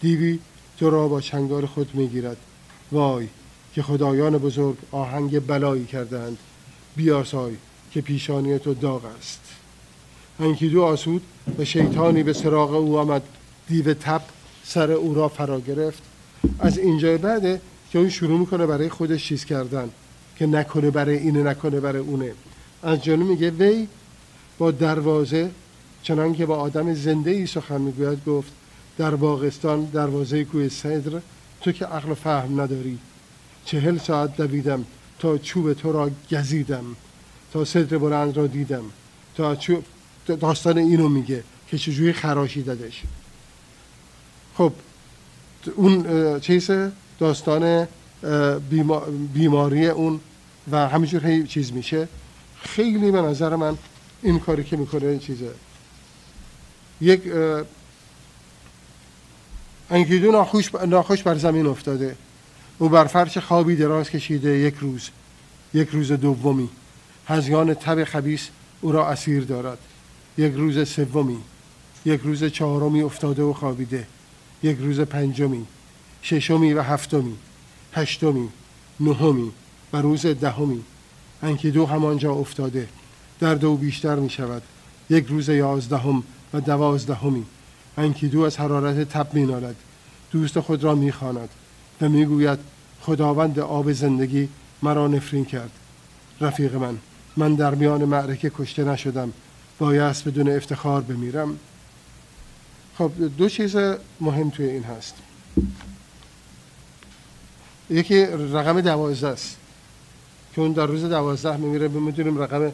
[0.00, 0.38] دیوی
[0.78, 2.36] تو را با چنگال خود می‌گیرد.
[2.92, 3.28] وای
[3.74, 6.38] که خدایان بزرگ آهنگ بلایی کردند
[6.96, 7.56] بیاسای
[7.94, 9.40] که پیشانی تو داغ است.
[10.40, 11.22] انکیدو آسود
[11.58, 13.22] و شیطانی به سراغ او آمد.
[13.68, 14.22] دیو تپ
[14.64, 16.02] سر او را فرا گرفت.
[16.58, 17.60] از اینجا بعده
[17.90, 19.90] که اون شروع می‌کنه برای خودش چیز کردن
[20.36, 22.32] که نکنه برای اینه نکنه برای اونه.
[22.82, 23.88] از جانو میگه وی
[24.58, 25.50] با دروازه
[26.02, 28.52] چنان که با آدم زنده ای سخن می‌گوید گفت
[28.98, 31.20] در باغستان دروازه کوی صدر
[31.60, 32.98] تو که عقل و فهم نداری.
[33.64, 34.84] چهل ساعت دویدم
[35.18, 36.84] تا چوب تو را گزیدم.
[37.54, 38.84] تا صدر بلند را دیدم.
[39.36, 39.56] تا
[40.26, 43.02] داستان اینو میگه که چجوری خراشی دادش.
[44.56, 44.72] خب
[45.76, 46.70] اون چیز
[47.18, 47.88] داستان
[49.34, 50.20] بیماری اون
[50.70, 52.08] و همینجور هی چیز میشه.
[52.60, 53.78] خیلی به نظر من
[54.22, 55.50] این کاری که می‌کنه چیزه.
[57.00, 57.22] یک
[59.90, 62.16] انگیدو ناخوش, ناخوش بر زمین افتاده.
[62.78, 65.10] او بر فرش خوابی دراز کشیده یک روز.
[65.74, 66.68] یک روز دومی.
[67.26, 68.48] هزیان تب خبیس
[68.80, 69.78] او را اسیر دارد.
[70.38, 71.38] یک روز سومی
[72.04, 74.06] یک روز چهارمی افتاده و خوابیده.
[74.62, 75.66] یک روز پنجمی
[76.22, 77.36] ششمی و هفتمی
[77.92, 78.48] هشتمی
[79.00, 79.50] نهمی
[79.92, 80.82] و روز دهمی.
[81.42, 82.88] انکیدو همانجا افتاده
[83.40, 84.62] درد او بیشتر می شود
[85.10, 86.22] یک روز یازدهم
[86.54, 87.44] و دوازدهمی.
[87.98, 89.76] انکیدو از حرارت تب می نالد
[90.30, 91.48] دوست خود را می خاند
[92.00, 92.58] و می گوید
[93.00, 94.48] خداوند آب زندگی
[94.82, 95.70] مرا نفرین کرد.
[96.40, 96.98] رفیق من
[97.36, 99.32] من در میان معرکه کشته نشدم.
[99.78, 101.58] بایست بدون افتخار بمیرم.
[102.98, 103.76] خب دو چیز
[104.20, 105.14] مهم توی این هست.
[107.90, 109.56] یکی رقم دوازده است.
[110.54, 112.72] که اون در روز دوازده میمیره می‌دونیم رقم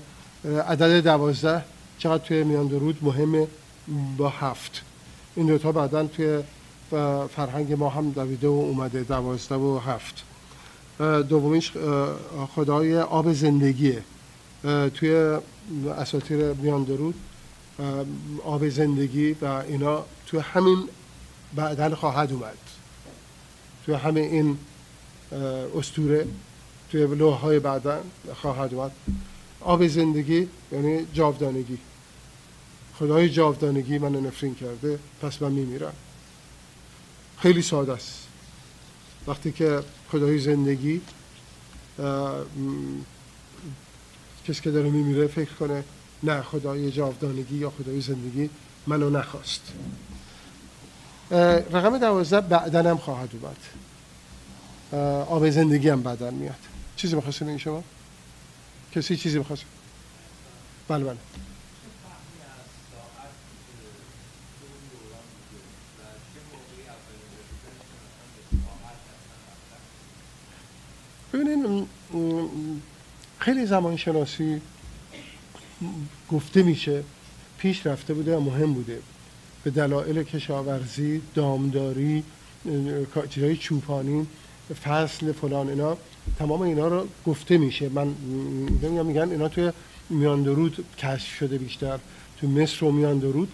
[0.69, 1.65] عدد دوازده
[1.99, 3.47] چقدر توی میان درود مهمه
[4.17, 4.83] با هفت.
[5.37, 6.39] این دوتا بعدا توی
[7.37, 10.25] فرهنگ ما هم دویده و اومده دوازده و هفت.
[11.29, 11.73] دومیش
[12.55, 14.03] خدای آب زندگیه.
[14.95, 15.39] توی
[15.99, 17.15] اساطیر میان درود
[18.45, 20.89] آب زندگی و اینا توی همین
[21.55, 22.59] بعدا خواهد اومد.
[23.87, 24.59] توی همین این
[25.79, 26.27] استوره
[26.91, 28.01] توی لوح های بعدا
[28.35, 28.91] خواهد اومد.
[29.61, 31.79] آب زندگی یعنی جاودانگی.
[32.99, 35.93] خدای جاودانگی من نفرین کرده پس من میمیرم.
[37.39, 38.27] خیلی ساده است.
[39.27, 39.83] وقتی که
[40.13, 41.01] خدای زندگی
[44.49, 45.85] کسی که داره میمیره فکر کنه
[46.23, 48.51] نه خدای جاودانگی یا خدای زندگی
[48.87, 49.63] منو نخواست
[51.73, 53.57] رقم دوازده بعدن هم خواهد اومد
[55.29, 56.55] آب زندگی هم بعدن میاد
[56.97, 57.85] چیزی بخواستین این شما؟
[58.93, 59.65] کسی چیزی بخواست؟
[60.89, 61.17] بله بله
[71.33, 71.87] ببینین
[73.41, 74.61] خیلی زمان شناسی
[76.31, 77.03] گفته میشه
[77.59, 78.99] پیش رفته بوده و مهم بوده.
[79.65, 82.23] به دلایل کشاورزی دامداری
[83.31, 84.27] چیزهای چوپانی
[84.85, 85.97] فصل فلان اینا
[86.39, 87.89] تمام اینا رو گفته میشه.
[87.89, 89.73] من میگم میگن اینا توی
[90.11, 91.99] میان درود کشف شده بیشتر.
[92.41, 93.49] تو مصر و میان درود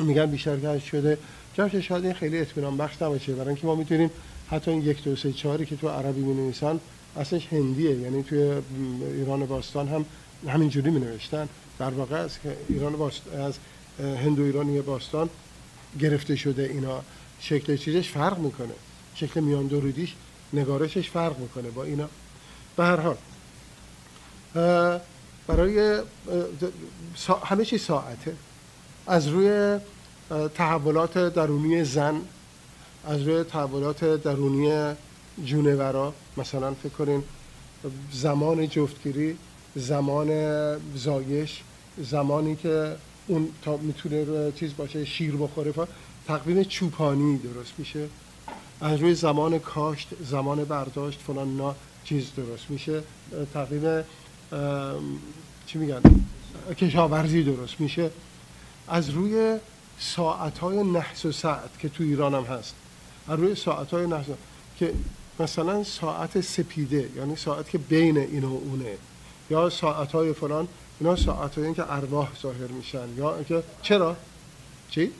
[0.00, 1.18] میگن بیشتر کشف شده.
[1.54, 3.32] جاش شاید خیلی اطمینان بخش نباشه.
[3.32, 4.10] برای اینکه ما می‌تونیم
[4.50, 6.80] حتی این یک دو سه چهاری که تو عربی می نویسن
[7.18, 8.52] اصلش هندیه یعنی توی
[9.00, 10.04] ایران باستان هم
[10.48, 12.36] همینجوری می نوشتن در واقع از
[12.68, 13.22] ایران باست...
[13.32, 13.54] از
[13.98, 15.28] هندو ایرانی باستان
[16.00, 17.02] گرفته شده اینا.
[17.40, 18.74] شکل چیزش فرق می‌کنه.
[19.14, 20.14] شکل میان درودیش
[20.52, 22.08] نگارشش فرق می‌کنه با اینا.
[22.76, 23.16] به هر حال
[25.46, 26.00] برای
[27.44, 28.34] همه چی ساعته.
[29.06, 29.78] از روی
[30.54, 32.20] تحولات درونی زن
[33.04, 34.94] از روی تحولات درونی
[35.44, 37.22] جونورا مثلا فکر کنین
[38.12, 39.36] زمان جفتگیری
[39.76, 40.28] زمان
[40.94, 41.62] زایش
[41.98, 42.96] زمانی که
[43.26, 45.72] اون تا می‌تونه چیز باشه شیر بخوره.
[46.26, 48.08] تقویم چوپانی درست میشه.
[48.80, 51.74] از روی زمان کاشت زمان برداشت فلان نا
[52.04, 53.02] چیز درست میشه.
[53.54, 54.04] تقویم
[55.66, 56.00] چی میگن؟
[56.76, 58.10] کشاورزی درست میشه.
[58.88, 59.58] از روی
[59.98, 62.74] ساعت های نحس و ساعت که تو ایران هم هست.
[63.28, 64.26] از روی ساعت های نحس
[64.78, 64.92] که
[65.40, 68.96] مثلا ساعت سپیده یعنی ساعت که بین این و اونه.
[69.50, 70.68] یا ساعت های فلان
[71.00, 73.08] اینا ساعت های که ارواح ظاهر میشن.
[73.16, 74.16] یا که چرا؟
[74.90, 75.10] چی؟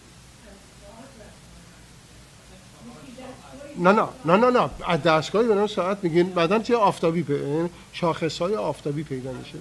[3.78, 4.70] نه نه نه نه نه.
[4.86, 6.31] از دستگاهی به ساعت میگین.
[6.31, 9.59] بعدا چه آفتابی یعنی شاخص های آفتابی پیدا میشه.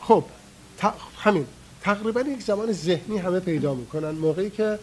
[0.00, 0.24] خب
[1.18, 1.46] همین.
[1.80, 4.10] تقریبا یک زمان ذهنی همه پیدا می‌کنن.
[4.10, 4.78] موقعی که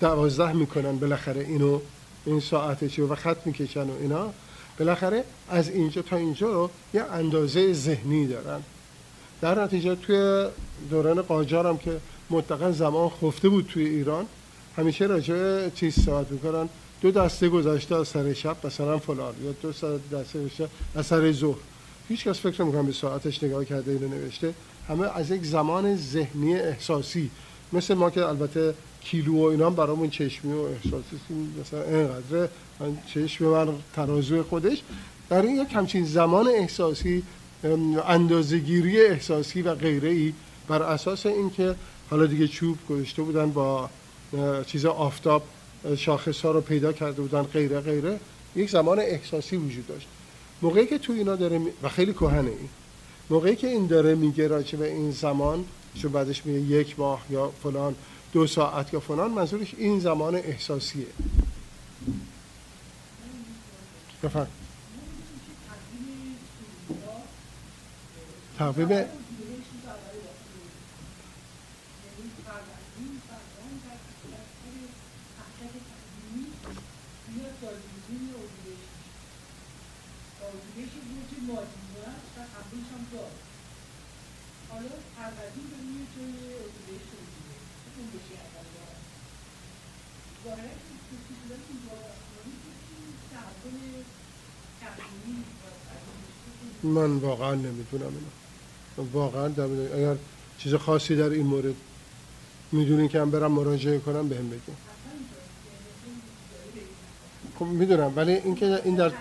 [0.00, 1.80] دوازده می‌کنن بالاخره اینو
[2.24, 4.32] این ساعت و خط می‌کشن و اینا.
[4.78, 8.60] بالاخره از اینجا تا اینجا رو یه اندازه ذهنی دارن.
[9.40, 10.46] در نتیجه توی
[10.90, 12.00] دوران قاجار هم که
[12.30, 14.26] مطلقا زمان خفته بود توی ایران
[14.76, 16.68] همیشه راجع چیز ساعت می‌کنن
[17.00, 19.70] دو دسته گذشته از سر شب مثلا فلان یا دو
[20.18, 21.58] دسته گذشته از سر ظهر.
[22.08, 24.54] هیچ کس فکر می‌کنم به ساعتش نگاه کرده اینو نوشته.
[24.88, 27.30] همه از یک زمان ذهنی احساسی.
[27.72, 31.16] مثل ما که البته کیلو و اینا برامون چشمی و احساسی
[31.60, 32.48] مثلا اینقدر
[32.80, 34.82] من چشم من ترازوی خودش.
[35.28, 37.22] در این یک همچین زمان احساسی
[38.06, 40.32] اندازگیری احساسی و غیره ای
[40.68, 41.74] بر اساس اینکه
[42.10, 43.90] حالا دیگه چوب گذاشته بودن با
[44.66, 45.42] چیز آفتاب
[45.96, 48.20] شاخص ها رو پیدا کرده بودن غیره غیره
[48.56, 50.06] یک زمان احساسی وجود داشت.
[50.62, 52.68] موقعی که تو اینا داره و خیلی کهنه این
[53.30, 55.64] موقعی که این داره میگه راجع به این زمان
[55.94, 57.94] چون بعدش میگه یک ماه یا فلان.
[58.32, 61.06] دو ساعت یا فلان منظورش این زمان احساسیه.
[64.22, 64.46] بفرم.
[96.82, 98.12] من واقعا نمی‌دونم
[98.96, 99.46] اینا واقعا
[99.94, 100.16] اگر
[100.58, 101.74] چیز خاصی در این مورد
[102.72, 104.76] می‌دونین که هم برم مراجعه کنم به هم بگیم
[107.58, 109.12] خب می‌دونم ولی اینکه این در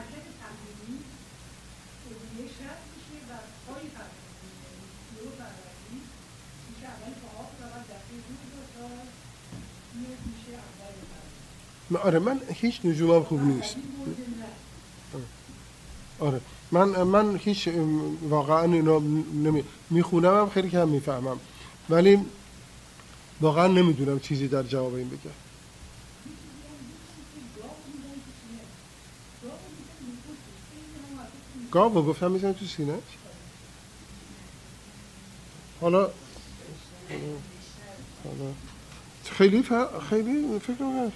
[11.97, 13.75] آره من هیچ نجومم خوب نیست.
[16.19, 16.41] آره.
[16.71, 17.67] من من هیچ
[18.29, 18.99] واقعا اینو
[19.33, 21.39] نمی می‌خونم هم خیلی کم می‌فهمم.
[21.89, 22.19] ولی
[23.41, 25.31] واقعا نمی‌دونم چیزی در جواب این بگم
[31.71, 32.99] گاو گفتم می‌زنی تو سینه؟
[35.81, 36.09] حالا
[39.31, 39.63] خیلی
[40.09, 41.11] خیلی فکر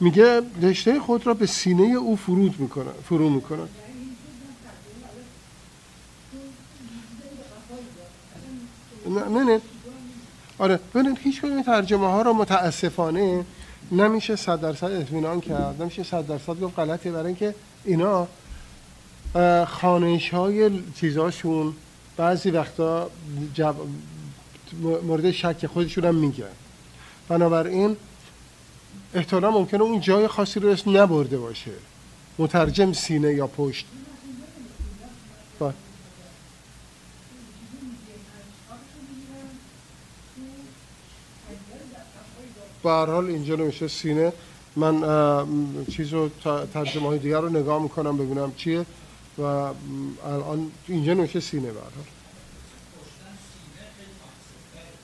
[0.00, 3.68] میگه رشته خود را به سینه او فرود می‌کنن فرو می‌کنن.
[9.06, 9.60] نه نه نه.
[10.58, 13.44] آره ببینید هیچ این ترجمه ها را متاسفانه
[13.92, 17.54] نمیشه صد درصد اطمینان کرد نمیشه صد درصد گفت غلطه برای اینکه
[17.84, 18.26] اینا
[19.66, 21.74] خانش های چیزاشون
[22.16, 23.10] بعضی وقتا
[23.54, 23.74] جب...
[25.02, 26.44] مورد شک خودشون هم میگن
[27.28, 27.96] بنابراین
[29.14, 31.70] احتمالا ممکنه اون جای خاصی رو اسم نبرده باشه.
[32.38, 33.86] مترجم سینه یا پشت.
[35.58, 35.72] با.
[42.82, 44.32] به حال اینجا نمیشه سینه.
[44.76, 45.02] من
[45.92, 46.30] چیز رو
[46.74, 48.86] ترجمه های دیگر رو نگاه می‌کنم ببینم چیه.
[49.38, 51.80] و الان اینجا نمیشه سینه به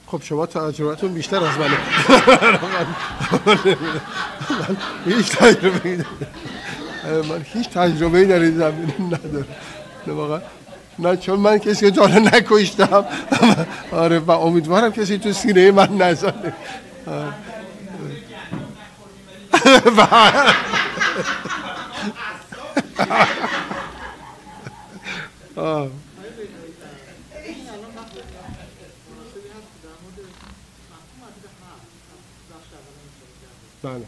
[0.06, 1.78] خب شما تجربتون بیشتر از منه.
[5.06, 6.04] هیچ تجربه
[7.28, 9.46] من هیچ تجربه در این زمینه ندارم.
[10.06, 10.40] واقعا.
[10.98, 13.04] نه چون من کسی که حالا نکشتم.
[13.92, 16.52] آره و امیدوارم کسی تو سینه من نزنه.
[25.56, 25.88] آه.
[33.82, 34.06] بله.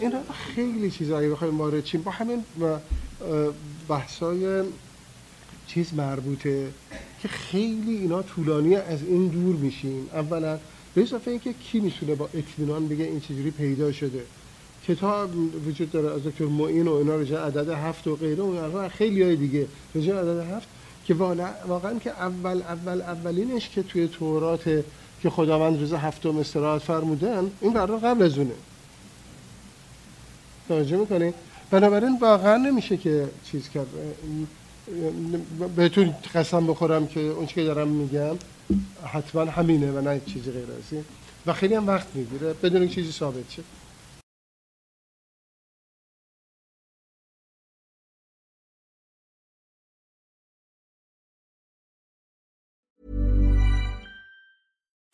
[0.00, 0.18] اینا
[0.54, 2.44] خیلی چیزایی بخوایم وارد چیم با همین
[3.88, 4.62] بحثای
[5.66, 6.68] چیز مربوطه
[7.22, 10.08] که خیلی اینا طولانی از این دور میشیم.
[10.12, 10.58] اولا
[10.94, 14.22] به اضافه اینکه کی می‌تونه با اطمینان بگه این چجوری پیدا شده؟
[14.88, 15.30] کتاب
[15.66, 19.36] وجود داره از دکتر معین و اینا رجا عدد هفت و غیره و خیلی های
[19.36, 20.68] دیگه رجا عدد هفت
[21.04, 24.84] که واقعا که اول اول اولینش که توی تورات
[25.22, 28.54] که خداوند روز هفتم استراحت فرمودن این برای قبل از اونه.
[30.68, 31.34] توجه می‌کنید
[31.70, 33.86] بنابراین واقعا نمیشه که چیز کرد.
[35.76, 38.36] بهتون قسم بخورم که اون که دارم میگم
[39.06, 41.02] حتما همینه و نه چیزی غیر از
[41.46, 43.62] و خیلی هم وقت می‌گیره بدون چیزی ثابت شه.